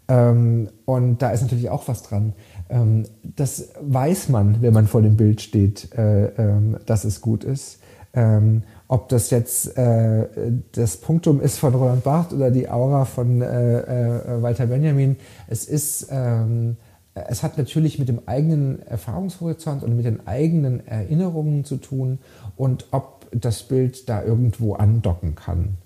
Ähm, 0.08 0.70
und 0.86 1.22
da 1.22 1.32
ist 1.32 1.42
natürlich 1.42 1.70
auch 1.70 1.88
was 1.88 2.04
dran. 2.04 2.34
Ähm, 2.70 3.06
das 3.24 3.70
weiß 3.82 4.30
man, 4.30 4.62
wenn 4.62 4.74
man 4.74 4.88
vor 4.88 5.02
dem 5.02 5.18
Bild 5.18 5.42
steht, 5.42 5.94
äh, 5.98 6.28
ähm, 6.38 6.78
dass 6.86 7.04
es 7.04 7.22
gut 7.22 7.44
ist. 7.44 7.80
Ähm, 8.14 8.64
ob 8.88 9.10
das 9.10 9.32
jetzt 9.32 9.78
äh, 9.78 10.28
das 10.74 10.98
Punktum 10.98 11.42
ist 11.42 11.58
von 11.58 11.74
Roland 11.74 12.04
Barth 12.04 12.34
oder 12.34 12.52
die 12.52 12.70
Aura 12.70 13.06
von 13.06 13.42
äh, 13.42 14.42
Walter 14.42 14.68
Benjamin, 14.68 15.18
es 15.48 15.66
ist 15.66 16.08
ähm, 16.12 16.78
es 17.16 17.44
hat 17.44 17.58
natürlich 17.58 17.98
mit 17.98 18.10
dem 18.10 18.20
eigenen 18.26 18.82
Erfahrungshorizont 18.84 19.84
und 19.84 19.96
mit 19.96 20.06
den 20.06 20.28
eigenen 20.28 20.86
Erinnerungen 20.86 21.64
zu 21.64 21.78
tun 21.78 22.20
und 22.58 22.88
ob 22.92 23.15
das 23.40 23.64
Bild 23.64 24.10
da 24.10 24.24
irgendwo 24.24 24.74
andocken 24.74 25.36
kann. 25.36 25.78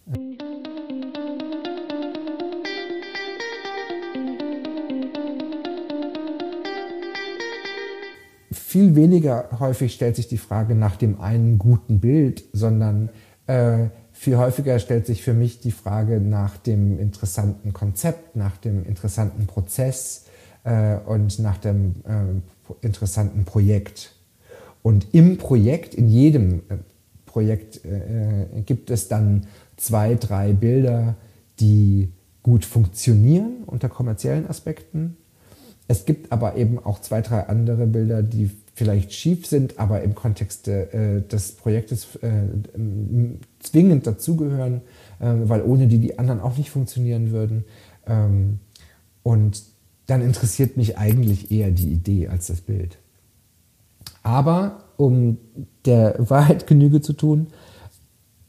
Viel 8.51 8.95
weniger 8.95 9.49
häufig 9.59 9.93
stellt 9.93 10.15
sich 10.15 10.27
die 10.27 10.37
Frage 10.37 10.75
nach 10.75 10.95
dem 10.95 11.19
einen 11.19 11.57
guten 11.57 11.99
Bild, 11.99 12.43
sondern 12.53 13.09
äh, 13.47 13.87
viel 14.11 14.37
häufiger 14.37 14.77
stellt 14.79 15.07
sich 15.07 15.23
für 15.23 15.33
mich 15.33 15.59
die 15.59 15.71
Frage 15.71 16.19
nach 16.19 16.57
dem 16.57 16.99
interessanten 16.99 17.73
Konzept, 17.73 18.35
nach 18.35 18.57
dem 18.57 18.85
interessanten 18.85 19.47
Prozess 19.47 20.25
äh, 20.65 20.97
und 20.97 21.39
nach 21.39 21.57
dem 21.57 21.95
äh, 22.05 22.85
interessanten 22.85 23.45
Projekt. 23.45 24.13
Und 24.83 25.07
im 25.13 25.37
Projekt, 25.37 25.95
in 25.95 26.09
jedem 26.09 26.59
äh, 26.69 26.77
Projekt 27.29 27.85
äh, 27.85 28.61
gibt 28.65 28.89
es 28.89 29.07
dann 29.07 29.45
zwei, 29.77 30.15
drei 30.15 30.51
Bilder, 30.53 31.15
die 31.59 32.09
gut 32.41 32.65
funktionieren 32.65 33.63
unter 33.65 33.87
kommerziellen 33.87 34.47
Aspekten. 34.47 35.15
Es 35.87 36.05
gibt 36.05 36.31
aber 36.31 36.55
eben 36.55 36.79
auch 36.79 36.99
zwei, 37.01 37.21
drei 37.21 37.47
andere 37.47 37.85
Bilder, 37.85 38.23
die 38.23 38.49
vielleicht 38.73 39.13
schief 39.13 39.45
sind, 39.45 39.77
aber 39.77 40.01
im 40.01 40.15
Kontext 40.15 40.67
äh, 40.67 41.21
des 41.21 41.53
Projektes 41.53 42.15
äh, 42.17 42.43
zwingend 43.59 44.07
dazugehören, 44.07 44.81
äh, 45.19 45.33
weil 45.43 45.61
ohne 45.61 45.87
die 45.87 45.99
die 45.99 46.17
anderen 46.17 46.39
auch 46.39 46.57
nicht 46.57 46.71
funktionieren 46.71 47.31
würden. 47.31 47.65
Ähm, 48.07 48.59
und 49.21 49.63
dann 50.07 50.21
interessiert 50.21 50.77
mich 50.77 50.97
eigentlich 50.97 51.51
eher 51.51 51.71
die 51.71 51.91
Idee 51.91 52.29
als 52.29 52.47
das 52.47 52.61
Bild. 52.61 52.97
Aber 54.23 54.88
um 54.99 55.37
der 55.85 56.15
Wahrheit 56.17 56.67
Genüge 56.67 56.99
zu 56.99 57.13
tun, 57.13 57.47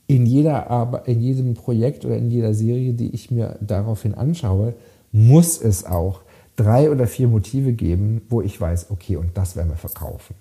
in, 0.08 0.26
jeder, 0.26 1.00
in 1.06 1.20
jedem 1.20 1.54
Projekt 1.54 2.04
oder 2.04 2.16
in 2.16 2.28
jeder 2.28 2.54
Serie, 2.54 2.92
die 2.92 3.14
ich 3.14 3.30
mir 3.30 3.56
daraufhin 3.60 4.14
anschaue, 4.14 4.74
muss 5.12 5.60
es 5.60 5.86
auch 5.86 6.22
drei 6.56 6.90
oder 6.90 7.06
vier 7.06 7.28
Motive 7.28 7.72
geben, 7.72 8.22
wo 8.28 8.42
ich 8.42 8.60
weiß, 8.60 8.90
okay, 8.90 9.14
und 9.14 9.36
das 9.36 9.54
werden 9.54 9.68
wir 9.68 9.76
verkaufen. 9.76 10.34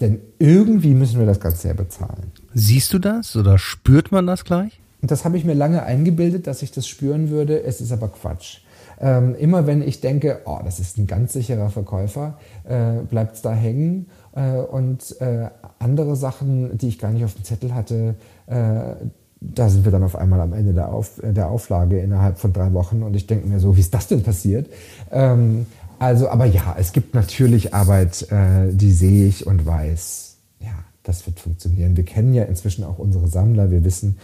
Denn 0.00 0.20
irgendwie 0.38 0.94
müssen 0.94 1.18
wir 1.18 1.26
das 1.26 1.40
Ganze 1.40 1.68
ja 1.68 1.74
bezahlen. 1.74 2.30
Siehst 2.54 2.92
du 2.92 3.00
das 3.00 3.34
oder 3.34 3.58
spürt 3.58 4.12
man 4.12 4.28
das 4.28 4.44
gleich? 4.44 4.80
Und 5.02 5.10
das 5.10 5.24
habe 5.24 5.36
ich 5.36 5.44
mir 5.44 5.54
lange 5.54 5.82
eingebildet, 5.82 6.46
dass 6.46 6.62
ich 6.62 6.70
das 6.70 6.86
spüren 6.86 7.30
würde. 7.30 7.64
Es 7.64 7.80
ist 7.80 7.90
aber 7.90 8.08
Quatsch. 8.08 8.58
Ähm, 9.00 9.34
immer 9.34 9.66
wenn 9.66 9.82
ich 9.82 10.00
denke, 10.00 10.42
oh, 10.44 10.60
das 10.64 10.78
ist 10.78 10.98
ein 10.98 11.06
ganz 11.06 11.32
sicherer 11.32 11.70
Verkäufer, 11.70 12.38
äh, 12.64 13.02
bleibt 13.08 13.36
es 13.36 13.42
da 13.42 13.52
hängen. 13.52 14.06
Äh, 14.34 14.56
und 14.58 15.20
äh, 15.20 15.48
andere 15.78 16.16
Sachen, 16.16 16.76
die 16.78 16.88
ich 16.88 16.98
gar 16.98 17.10
nicht 17.12 17.24
auf 17.24 17.34
dem 17.34 17.44
Zettel 17.44 17.74
hatte, 17.74 18.14
äh, 18.46 18.94
da 19.40 19.68
sind 19.68 19.84
wir 19.84 19.92
dann 19.92 20.02
auf 20.02 20.16
einmal 20.16 20.40
am 20.40 20.52
Ende 20.52 20.72
der, 20.72 20.88
auf, 20.88 21.20
der 21.22 21.48
Auflage 21.48 21.98
innerhalb 21.98 22.38
von 22.38 22.52
drei 22.52 22.72
Wochen 22.72 23.02
und 23.02 23.14
ich 23.14 23.26
denke 23.26 23.46
mir 23.46 23.60
so, 23.60 23.76
wie 23.76 23.80
ist 23.80 23.92
das 23.92 24.08
denn 24.08 24.22
passiert? 24.22 24.68
Ähm, 25.10 25.66
also, 25.98 26.28
aber 26.28 26.46
ja, 26.46 26.74
es 26.78 26.92
gibt 26.92 27.14
natürlich 27.14 27.74
Arbeit, 27.74 28.30
äh, 28.30 28.72
die 28.72 28.92
sehe 28.92 29.26
ich 29.26 29.46
und 29.46 29.64
weiß, 29.64 30.36
ja, 30.60 30.72
das 31.02 31.26
wird 31.26 31.40
funktionieren. 31.40 31.96
Wir 31.96 32.04
kennen 32.04 32.34
ja 32.34 32.44
inzwischen 32.44 32.84
auch 32.84 32.98
unsere 32.98 33.28
Sammler, 33.28 33.70
wir 33.70 33.84
wissen, 33.84 34.18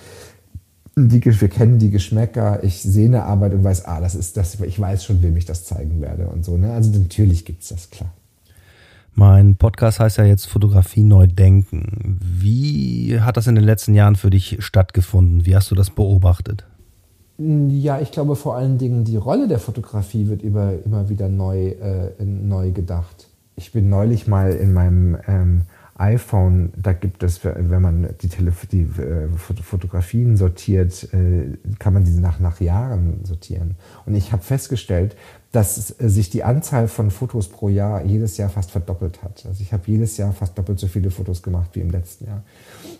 die, 0.97 1.25
wir 1.25 1.49
kennen 1.49 1.79
die 1.79 1.91
Geschmäcker, 1.91 2.65
ich 2.65 2.83
sehe 2.83 3.07
eine 3.07 3.25
Arbeit 3.25 3.55
und 3.55 3.63
weiß, 3.63 3.85
ah, 3.85 4.01
das 4.01 4.15
ist 4.15 4.37
das, 4.37 4.61
ich 4.61 4.81
weiß 4.81 5.05
schon, 5.05 5.23
wem 5.23 5.37
ich 5.37 5.45
das 5.45 5.65
zeigen 5.65 6.01
werde 6.01 6.29
und 6.29 6.45
so. 6.45 6.57
Ne? 6.57 6.73
Also 6.73 6.91
natürlich 6.91 7.45
gibt 7.45 7.63
es 7.63 7.69
das, 7.69 7.91
klar. 7.91 8.13
Mein 9.15 9.57
Podcast 9.57 10.01
heißt 10.01 10.19
ja 10.19 10.25
jetzt 10.25 10.47
Fotografie 10.47 11.03
neu 11.03 11.27
denken. 11.27 12.19
Wie 12.23 13.21
hat 13.21 13.37
das 13.37 13.47
in 13.47 13.55
den 13.55 13.65
letzten 13.65 13.95
Jahren 13.95 14.17
für 14.17 14.31
dich 14.31 14.59
stattgefunden? 14.61 15.47
Wie 15.47 15.57
hast 15.57 15.71
du 15.71 15.75
das 15.75 15.91
beobachtet? 15.91 16.65
Ja, 17.39 18.01
ich 18.01 18.13
glaube 18.13 18.37
vor 18.37 18.57
allen 18.57 18.79
Dingen 18.79 19.05
die 19.05 19.17
Rolle 19.17 19.49
der 19.49 19.59
Fotografie 19.59 20.29
wird 20.29 20.43
immer, 20.43 20.75
immer 20.85 21.09
wieder 21.09 21.29
neu, 21.29 21.69
äh, 21.69 22.13
neu 22.23 22.71
gedacht. 22.71 23.29
Ich 23.57 23.73
bin 23.73 23.89
neulich 23.89 24.27
mal 24.27 24.53
in 24.53 24.73
meinem 24.73 25.17
ähm, 25.27 25.63
iPhone, 26.01 26.73
da 26.77 26.93
gibt 26.93 27.23
es, 27.23 27.45
wenn 27.45 27.83
man 27.83 28.09
die, 28.23 28.29
Telef 28.29 28.67
die 28.67 28.83
äh, 28.83 29.29
Fotografien 29.37 30.37
sortiert, 30.37 31.13
äh, 31.13 31.57
kann 31.79 31.93
man 31.93 32.05
diese 32.05 32.21
nach, 32.21 32.41
nach 32.41 32.61
Jahren 32.61 33.21
sortieren. 33.25 33.77
Und 34.07 34.15
ich 34.15 34.33
habe 34.33 34.43
festgestellt, 34.43 35.17
dass 35.53 35.89
sich 35.89 36.31
die 36.31 36.45
Anzahl 36.45 36.89
von 36.89 37.11
Fotos 37.11 37.49
pro 37.49 37.69
Jahr 37.69 38.05
jedes 38.05 38.37
Jahr 38.37 38.49
fast 38.49 38.71
verdoppelt 38.71 39.23
hat. 39.23 39.45
Also 39.47 39.63
ich 39.63 39.73
habe 39.73 39.83
jedes 39.87 40.17
Jahr 40.17 40.33
fast 40.33 40.57
doppelt 40.57 40.79
so 40.79 40.87
viele 40.87 41.11
Fotos 41.11 41.43
gemacht 41.43 41.71
wie 41.75 41.81
im 41.81 41.91
letzten 41.91 42.27
Jahr. 42.27 42.45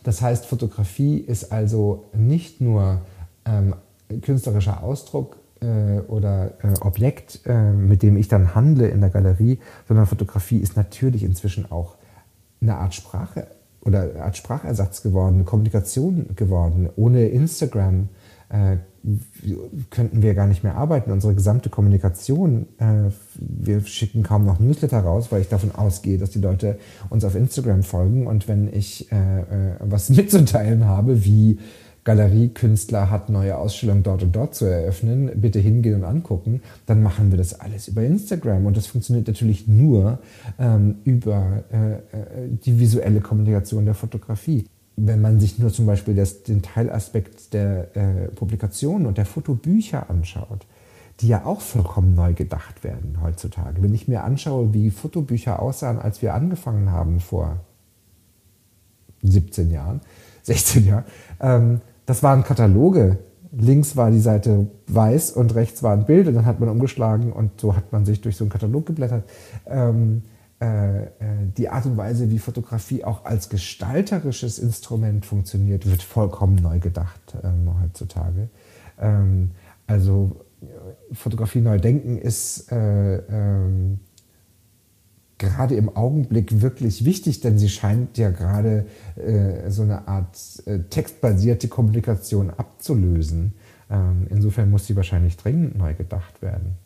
Das 0.03 0.21
heißt, 0.21 0.47
Fotografie 0.47 1.19
ist 1.19 1.53
also 1.53 2.05
nicht 2.13 2.61
nur 2.61 3.01
ähm, 3.45 3.75
künstlerischer 4.23 4.83
Ausdruck 4.83 5.37
äh, 5.61 6.01
oder 6.09 6.53
äh, 6.63 6.75
Objekt, 6.81 7.41
äh, 7.47 7.73
mit 7.73 8.03
dem 8.03 8.17
ich 8.17 8.29
dann 8.29 8.55
handle 8.55 8.89
in 8.89 9.01
der 9.01 9.11
Galerie, 9.11 9.59
sondern 9.87 10.07
Fotografie 10.07 10.59
ist 10.59 10.77
natürlich 10.77 11.23
inzwischen 11.23 11.71
auch 11.71 11.97
eine 12.61 12.77
Art 12.77 12.95
Sprache 12.95 13.47
oder 13.83 14.03
eine 14.03 14.23
Art 14.23 14.37
Sprachersatz 14.37 15.03
geworden, 15.03 15.37
eine 15.37 15.45
Kommunikation 15.45 16.35
geworden. 16.37 16.89
Ohne 16.97 17.29
Instagram 17.29 18.09
äh, 18.51 18.77
könnten 19.89 20.23
wir 20.23 20.35
gar 20.35 20.47
nicht 20.47 20.63
mehr 20.63 20.77
arbeiten. 20.77 21.11
Unsere 21.11 21.35
gesamte 21.35 21.71
Kommunikation, 21.71 22.67
äh, 22.79 23.11
wir 23.37 23.81
schicken 23.87 24.23
kaum 24.23 24.45
noch 24.45 24.61
Newsletter 24.61 25.01
raus, 25.01 25.29
weil 25.31 25.41
ich 25.41 25.49
davon 25.49 25.75
ausgehe, 25.75 26.19
dass 26.19 26.31
die 26.31 26.41
Leute 26.41 26.79
uns 27.09 27.25
auf 27.25 27.35
Instagram 27.35 27.83
folgen. 27.83 28.27
Und 28.27 28.49
wenn 28.49 28.71
ich 28.73 29.11
äh, 29.11 29.41
äh 29.41 29.75
was 29.81 30.11
mitzuteilen 30.11 30.85
habe, 30.85 31.25
wie 31.25 31.59
Galeriekünstler 32.11 33.09
hat 33.09 33.29
neue 33.29 33.57
Ausstellungen 33.57 34.03
dort 34.03 34.25
und 34.25 34.35
dort 34.35 34.57
zu 34.57 34.65
eröffnen, 34.65 35.31
bitte 35.37 35.61
hingehen 35.61 35.95
und 35.95 36.03
angucken, 36.05 36.61
dann 36.87 37.05
machen 37.05 37.31
wir 37.31 37.39
das 37.39 37.61
alles 37.61 37.87
über 37.87 38.03
Instagram. 38.03 38.67
Und 38.67 38.77
das 38.77 38.89
funktioniert 38.89 39.29
natürlich 39.29 39.69
nur 39.69 40.19
ähm, 40.59 40.97
über 41.05 41.63
äh, 41.73 41.93
äh, 41.93 41.99
die 42.49 42.81
visuelle 42.81 43.21
Kommunikation 43.21 43.85
der 43.85 43.95
Fotografie. 43.95 44.67
Wenn 44.97 45.21
man 45.21 45.39
sich 45.39 45.61
nur 45.61 45.73
zum 45.73 45.87
Beispiel 45.87 46.17
das, 46.17 46.43
den 46.43 46.63
Teilaspekt 46.63 47.55
der 47.55 47.97
äh, 47.97 48.29
Publikationen 48.35 49.07
und 49.07 49.17
der 49.17 49.25
Fotobücher 49.25 50.11
anschaut, 50.11 50.67
die 51.21 51.29
ja 51.29 51.45
auch 51.47 51.61
vollkommen 51.61 52.17
neu 52.17 52.33
gedacht 52.35 52.83
werden 52.83 53.19
heutzutage. 53.23 53.85
Wenn 53.85 53.95
ich 53.95 54.09
mir 54.09 54.25
anschaue, 54.25 54.75
wie 54.75 54.91
Fotobücher 54.91 55.63
aussahen, 55.63 56.01
als 56.01 56.23
wir 56.23 56.35
angefangen 56.35 56.91
haben 56.91 57.21
vor 57.21 57.61
17 59.23 59.71
Jahren, 59.71 60.01
16 60.43 60.87
Jahren, 60.87 61.05
ähm, 61.41 61.81
das 62.11 62.25
waren 62.25 62.43
Kataloge. 62.43 63.19
Links 63.53 63.97
war 63.97 64.11
die 64.11 64.19
Seite 64.19 64.67
weiß 64.89 65.31
und 65.31 65.55
rechts 65.55 65.85
war 65.85 65.93
ein 65.93 66.07
Bild 66.07 66.27
und 66.27 66.35
dann 66.35 66.45
hat 66.45 66.59
man 66.59 66.69
umgeschlagen 66.69 67.33
und 67.33 67.61
so 67.61 67.77
hat 67.77 67.93
man 67.93 68.05
sich 68.05 68.21
durch 68.21 68.37
so 68.37 68.43
einen 68.43 68.51
Katalog 68.51 68.85
geblättert. 68.85 69.31
Ähm, 69.65 70.23
äh, 70.61 71.03
äh, 71.03 71.09
die 71.57 71.69
Art 71.69 71.87
und 71.87 71.97
Weise, 71.97 72.29
wie 72.33 72.41
Fotografie 72.41 73.05
auch 73.05 73.25
als 73.25 73.49
gestalterisches 73.49 74.59
Instrument 74.59 75.25
funktioniert, 75.25 75.89
wird 75.89 76.03
vollkommen 76.03 76.57
neu 76.57 76.81
gedacht 76.81 77.37
ähm, 77.45 77.71
heutzutage. 77.81 78.49
Ähm, 79.01 79.53
also 79.87 80.41
Fotografie 81.13 81.61
neu 81.61 81.79
denken 81.79 82.19
ist 82.19 82.73
äh, 82.73 83.19
ähm, 83.19 84.01
gerade 85.41 85.75
im 85.75 85.97
Augenblick 85.97 86.61
wirklich 86.61 87.05
wichtig, 87.05 87.41
denn 87.41 87.59
sie 87.59 87.69
scheint 87.69 88.19
ja 88.19 88.31
gerade 88.31 88.87
äh, 89.17 89.71
so 89.71 89.83
eine 89.83 90.07
Art 90.07 90.37
äh, 90.67 90.81
textbasierte 90.91 91.67
Kommunikation 91.67 92.51
abzulösen. 92.51 93.55
Ähm, 93.91 94.27
insofern 94.31 94.71
muss 94.71 94.87
sie 94.87 94.95
wahrscheinlich 94.95 95.37
dringend 95.37 95.77
neu 95.77 95.95
gedacht 95.95 96.43
werden. 96.43 96.77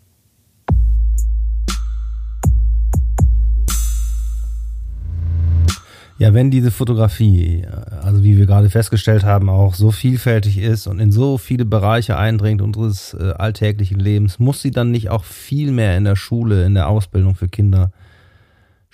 Ja, 6.16 6.32
wenn 6.32 6.52
diese 6.52 6.70
Fotografie, 6.70 7.66
also 8.00 8.22
wie 8.22 8.38
wir 8.38 8.46
gerade 8.46 8.70
festgestellt 8.70 9.24
haben, 9.24 9.48
auch 9.50 9.74
so 9.74 9.90
vielfältig 9.90 10.58
ist 10.58 10.86
und 10.86 11.00
in 11.00 11.10
so 11.10 11.38
viele 11.38 11.64
Bereiche 11.64 12.16
eindringt 12.16 12.62
unseres 12.62 13.14
äh, 13.14 13.32
alltäglichen 13.32 13.98
Lebens, 13.98 14.38
muss 14.38 14.62
sie 14.62 14.70
dann 14.70 14.92
nicht 14.92 15.10
auch 15.10 15.24
viel 15.24 15.72
mehr 15.72 15.96
in 15.96 16.04
der 16.04 16.14
Schule, 16.14 16.64
in 16.64 16.74
der 16.74 16.88
Ausbildung 16.88 17.34
für 17.34 17.48
Kinder 17.48 17.90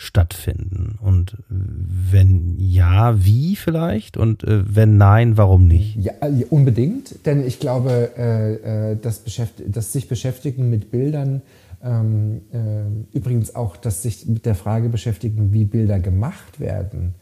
stattfinden? 0.00 0.98
Und 1.02 1.36
wenn 1.50 2.56
ja, 2.58 3.22
wie 3.22 3.54
vielleicht? 3.54 4.16
Und 4.16 4.44
äh, 4.44 4.62
wenn 4.64 4.96
nein, 4.96 5.36
warum 5.36 5.66
nicht? 5.66 5.96
Ja, 5.96 6.12
unbedingt, 6.48 7.26
denn 7.26 7.46
ich 7.46 7.60
glaube, 7.60 8.12
äh, 8.16 8.92
äh 8.92 8.96
das, 8.96 9.92
sich 9.92 10.08
beschäftigen 10.08 10.70
mit 10.70 10.90
Bildern, 10.90 11.42
ähm, 11.84 12.40
äh, 12.50 13.16
übrigens 13.16 13.54
auch 13.54 13.76
das 13.76 14.02
sich 14.02 14.26
mit 14.26 14.46
der 14.46 14.54
Frage 14.54 14.88
beschäftigen, 14.88 15.52
wie 15.52 15.64
Bilder 15.64 15.98
gemacht 15.98 16.60
werden, 16.60 17.14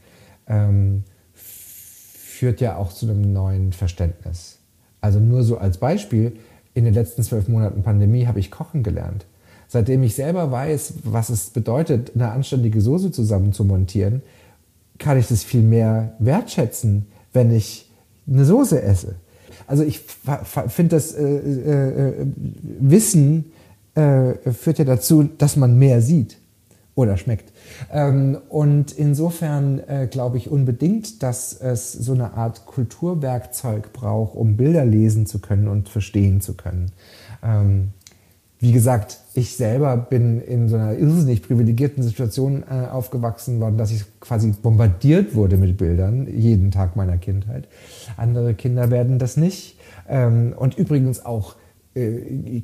ähm, 0.46 1.02
führt 1.34 2.60
ja 2.60 2.76
auch 2.76 2.92
zu 2.92 3.10
einem 3.10 3.32
neuen 3.32 3.72
Verständnis. 3.72 4.60
Also 5.00 5.18
nur 5.18 5.42
so 5.42 5.58
als 5.58 5.78
Beispiel, 5.78 6.34
in 6.74 6.84
den 6.84 6.94
letzten 6.94 7.24
zwölf 7.24 7.48
Monaten 7.48 7.82
Pandemie 7.82 8.26
habe 8.26 8.38
ich 8.38 8.52
kochen 8.52 8.84
gelernt. 8.84 9.26
Seitdem 9.68 10.02
ich 10.02 10.14
selber 10.14 10.50
weiß, 10.50 10.94
was 11.04 11.28
es 11.28 11.50
bedeutet, 11.50 12.12
eine 12.14 12.30
anständige 12.30 12.80
Soße 12.80 13.12
zusammen 13.12 13.52
zu 13.52 13.64
montieren, 13.64 14.22
kann 14.98 15.18
ich 15.18 15.28
das 15.28 15.44
viel 15.44 15.62
mehr 15.62 16.14
wertschätzen, 16.18 17.06
wenn 17.32 17.54
ich 17.54 17.90
eine 18.26 18.44
Soße 18.44 18.82
esse. 18.82 19.14
Also 19.66 19.84
ich 19.84 20.00
finde 20.68 20.96
das 20.96 21.12
äh, 21.12 21.22
äh, 21.22 22.08
äh, 22.22 22.26
Wissen 22.80 23.52
äh, 23.94 24.34
führt 24.52 24.78
ja 24.78 24.84
dazu, 24.86 25.24
dass 25.24 25.56
man 25.56 25.78
mehr 25.78 26.00
sieht 26.00 26.38
oder 26.94 27.16
schmeckt. 27.16 27.52
Ähm, 27.92 28.38
und 28.48 28.92
insofern 28.92 29.80
äh, 29.86 30.08
glaube 30.10 30.38
ich 30.38 30.50
unbedingt, 30.50 31.22
dass 31.22 31.52
es 31.52 31.92
so 31.92 32.12
eine 32.12 32.32
Art 32.32 32.66
Kulturwerkzeug 32.66 33.92
braucht, 33.92 34.34
um 34.34 34.56
Bilder 34.56 34.84
lesen 34.84 35.26
zu 35.26 35.38
können 35.38 35.68
und 35.68 35.88
verstehen 35.88 36.40
zu 36.40 36.54
können. 36.54 36.90
Ähm, 37.42 37.90
wie 38.60 38.72
gesagt, 38.72 39.18
ich 39.34 39.56
selber 39.56 39.96
bin 39.96 40.40
in 40.40 40.68
so 40.68 40.76
einer 40.76 40.96
irrsinnig 40.98 41.42
privilegierten 41.42 42.02
Situation 42.02 42.64
äh, 42.68 42.88
aufgewachsen 42.88 43.60
worden, 43.60 43.78
dass 43.78 43.92
ich 43.92 44.04
quasi 44.20 44.50
bombardiert 44.50 45.34
wurde 45.34 45.56
mit 45.56 45.76
Bildern 45.76 46.26
jeden 46.26 46.70
Tag 46.72 46.96
meiner 46.96 47.18
Kindheit. 47.18 47.68
Andere 48.16 48.54
Kinder 48.54 48.90
werden 48.90 49.18
das 49.18 49.36
nicht. 49.36 49.78
Ähm, 50.08 50.54
und 50.56 50.76
übrigens 50.76 51.24
auch 51.24 51.54
äh, 51.94 52.62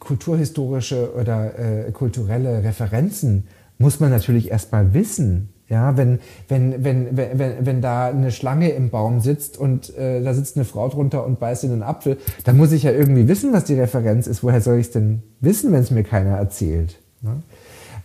kulturhistorische 0.00 1.14
oder 1.14 1.86
äh, 1.86 1.92
kulturelle 1.92 2.64
Referenzen 2.64 3.44
muss 3.78 4.00
man 4.00 4.10
natürlich 4.10 4.50
erstmal 4.50 4.94
wissen. 4.94 5.50
Ja, 5.68 5.96
wenn, 5.96 6.20
wenn, 6.48 6.84
wenn, 6.84 7.16
wenn, 7.16 7.66
wenn 7.66 7.80
da 7.82 8.06
eine 8.06 8.30
Schlange 8.30 8.70
im 8.70 8.90
Baum 8.90 9.20
sitzt 9.20 9.58
und 9.58 9.96
äh, 9.96 10.22
da 10.22 10.32
sitzt 10.32 10.56
eine 10.56 10.64
Frau 10.64 10.88
drunter 10.88 11.26
und 11.26 11.40
beißt 11.40 11.64
in 11.64 11.72
einen 11.72 11.82
Apfel, 11.82 12.18
dann 12.44 12.56
muss 12.56 12.70
ich 12.70 12.84
ja 12.84 12.92
irgendwie 12.92 13.26
wissen, 13.26 13.52
was 13.52 13.64
die 13.64 13.74
Referenz 13.74 14.28
ist. 14.28 14.44
Woher 14.44 14.60
soll 14.60 14.78
ich 14.78 14.86
es 14.86 14.92
denn 14.92 15.22
wissen, 15.40 15.72
wenn 15.72 15.80
es 15.80 15.90
mir 15.90 16.04
keiner 16.04 16.36
erzählt? 16.36 17.00
Ne? 17.20 17.42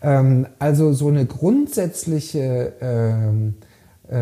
Ähm, 0.01 0.47
also 0.57 0.91
so 0.93 1.09
eine 1.09 1.27
grundsätzliche, 1.27 2.73
ähm, 2.81 3.53
äh, 4.09 4.17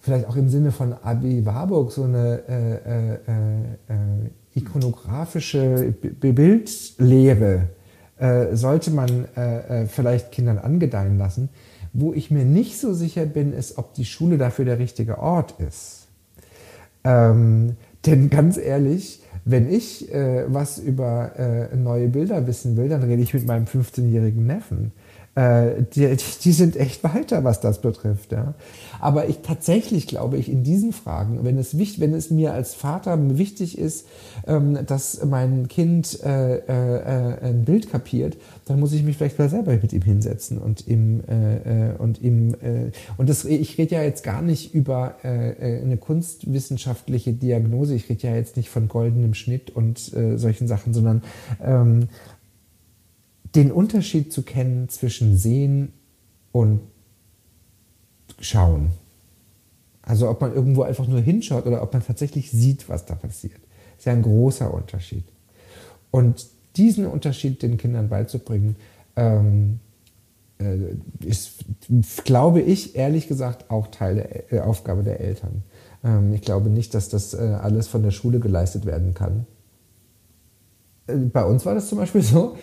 vielleicht 0.00 0.26
auch 0.26 0.34
im 0.34 0.48
Sinne 0.48 0.72
von 0.72 0.94
Abi 1.04 1.46
Warburg, 1.46 1.92
so 1.92 2.02
eine 2.02 2.42
äh, 2.48 2.72
äh, 2.72 3.14
äh 3.14 4.30
ikonografische 4.52 5.94
Bildlehre 6.02 7.68
äh, 8.18 8.56
sollte 8.56 8.90
man 8.90 9.26
vielleicht 9.86 10.32
Kindern 10.32 10.58
angedeihen 10.58 11.18
lassen 11.18 11.50
wo 11.92 12.12
ich 12.12 12.30
mir 12.30 12.44
nicht 12.44 12.78
so 12.78 12.92
sicher 12.92 13.26
bin, 13.26 13.52
ist, 13.52 13.78
ob 13.78 13.94
die 13.94 14.04
Schule 14.04 14.38
dafür 14.38 14.64
der 14.64 14.78
richtige 14.78 15.18
Ort 15.18 15.54
ist. 15.60 16.06
Ähm, 17.04 17.76
denn 18.06 18.30
ganz 18.30 18.56
ehrlich, 18.56 19.22
wenn 19.44 19.70
ich 19.70 20.12
äh, 20.12 20.44
was 20.48 20.78
über 20.78 21.32
äh, 21.38 21.76
neue 21.76 22.08
Bilder 22.08 22.46
wissen 22.46 22.76
will, 22.76 22.88
dann 22.88 23.02
rede 23.02 23.22
ich 23.22 23.34
mit 23.34 23.46
meinem 23.46 23.64
15-jährigen 23.64 24.46
Neffen. 24.46 24.92
Äh, 25.36 25.84
die, 25.94 26.16
die 26.42 26.52
sind 26.52 26.76
echt 26.76 27.04
weiter, 27.04 27.44
was 27.44 27.60
das 27.60 27.80
betrifft. 27.80 28.32
Ja. 28.32 28.54
Aber 28.98 29.28
ich 29.28 29.38
tatsächlich 29.42 30.08
glaube 30.08 30.36
ich 30.36 30.50
in 30.50 30.64
diesen 30.64 30.92
Fragen, 30.92 31.44
wenn 31.44 31.56
es, 31.56 31.78
wichtig, 31.78 32.00
wenn 32.00 32.14
es 32.14 32.30
mir 32.30 32.52
als 32.52 32.74
Vater 32.74 33.16
wichtig 33.38 33.78
ist, 33.78 34.08
ähm, 34.48 34.78
dass 34.86 35.24
mein 35.24 35.68
Kind 35.68 36.18
äh, 36.24 36.56
äh, 36.56 37.48
ein 37.48 37.64
Bild 37.64 37.92
kapiert, 37.92 38.38
dann 38.64 38.80
muss 38.80 38.92
ich 38.92 39.04
mich 39.04 39.18
vielleicht 39.18 39.38
mal 39.38 39.48
selber 39.48 39.72
mit 39.72 39.92
ihm 39.92 40.02
hinsetzen 40.02 40.58
und 40.58 40.88
ihm 40.88 41.20
äh, 41.28 41.92
und 41.98 42.20
ihm 42.20 42.54
und 43.16 43.28
das, 43.28 43.44
ich 43.44 43.78
rede 43.78 43.96
ja 43.96 44.02
jetzt 44.02 44.22
gar 44.22 44.42
nicht 44.42 44.74
über 44.74 45.16
eine 45.22 45.96
kunstwissenschaftliche 45.96 47.32
Diagnose, 47.32 47.94
ich 47.94 48.08
rede 48.08 48.28
ja 48.28 48.34
jetzt 48.34 48.56
nicht 48.56 48.68
von 48.68 48.88
goldenem 48.88 49.34
Schnitt 49.34 49.70
und 49.70 49.98
solchen 49.98 50.68
Sachen, 50.68 50.94
sondern 50.94 51.22
ähm, 51.62 52.08
den 53.54 53.72
Unterschied 53.72 54.32
zu 54.32 54.42
kennen 54.42 54.88
zwischen 54.88 55.36
Sehen 55.36 55.92
und 56.52 56.80
Schauen. 58.38 58.92
Also 60.02 60.28
ob 60.28 60.40
man 60.40 60.54
irgendwo 60.54 60.82
einfach 60.82 61.06
nur 61.06 61.20
hinschaut 61.20 61.66
oder 61.66 61.82
ob 61.82 61.92
man 61.92 62.04
tatsächlich 62.04 62.50
sieht, 62.50 62.88
was 62.88 63.04
da 63.04 63.14
passiert. 63.14 63.60
ist 63.98 64.06
ja 64.06 64.12
ein 64.12 64.22
großer 64.22 64.72
Unterschied. 64.72 65.24
Und 66.10 66.46
diesen 66.76 67.06
Unterschied 67.06 67.62
den 67.62 67.76
Kindern 67.76 68.08
beizubringen, 68.08 68.76
ähm, 69.16 69.80
äh, 70.58 70.94
ist, 71.24 71.64
glaube 72.24 72.60
ich, 72.60 72.96
ehrlich 72.96 73.28
gesagt 73.28 73.70
auch 73.70 73.88
Teil 73.88 74.14
der 74.16 74.52
äh, 74.52 74.60
Aufgabe 74.60 75.02
der 75.02 75.20
Eltern. 75.20 75.64
Ähm, 76.02 76.32
ich 76.32 76.42
glaube 76.42 76.70
nicht, 76.70 76.94
dass 76.94 77.08
das 77.08 77.34
äh, 77.34 77.38
alles 77.60 77.88
von 77.88 78.02
der 78.02 78.10
Schule 78.10 78.40
geleistet 78.40 78.86
werden 78.86 79.14
kann 79.14 79.46
bei 81.06 81.44
uns 81.44 81.66
war 81.66 81.74
das 81.74 81.88
zum 81.88 81.98
Beispiel 81.98 82.22
so, 82.22 82.56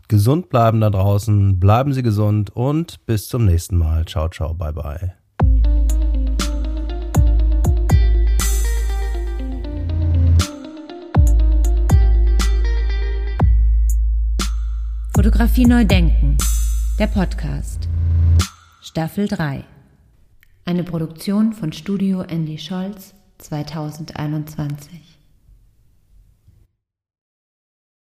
Gesund 0.10 0.50
bleiben 0.50 0.82
da 0.82 0.90
draußen, 0.90 1.58
bleiben 1.60 1.94
Sie 1.94 2.04
gesund 2.04 2.54
und 2.56 3.06
bis 3.06 3.30
zum 3.30 3.46
nächsten 3.46 3.78
Mal. 3.78 4.06
Ciao, 4.06 4.28
ciao, 4.30 4.54
bye, 4.54 4.74
bye. 4.74 5.14
Fotografie 15.28 15.66
neu 15.66 15.84
denken. 15.84 16.38
Der 16.98 17.08
Podcast. 17.08 17.90
Staffel 18.82 19.28
3. 19.28 19.66
Eine 20.64 20.86
Produktion 20.86 21.52
von 21.52 21.74
Studio 21.74 22.22
Andy 22.22 22.58
Scholz 22.58 23.14
2021. 23.40 25.17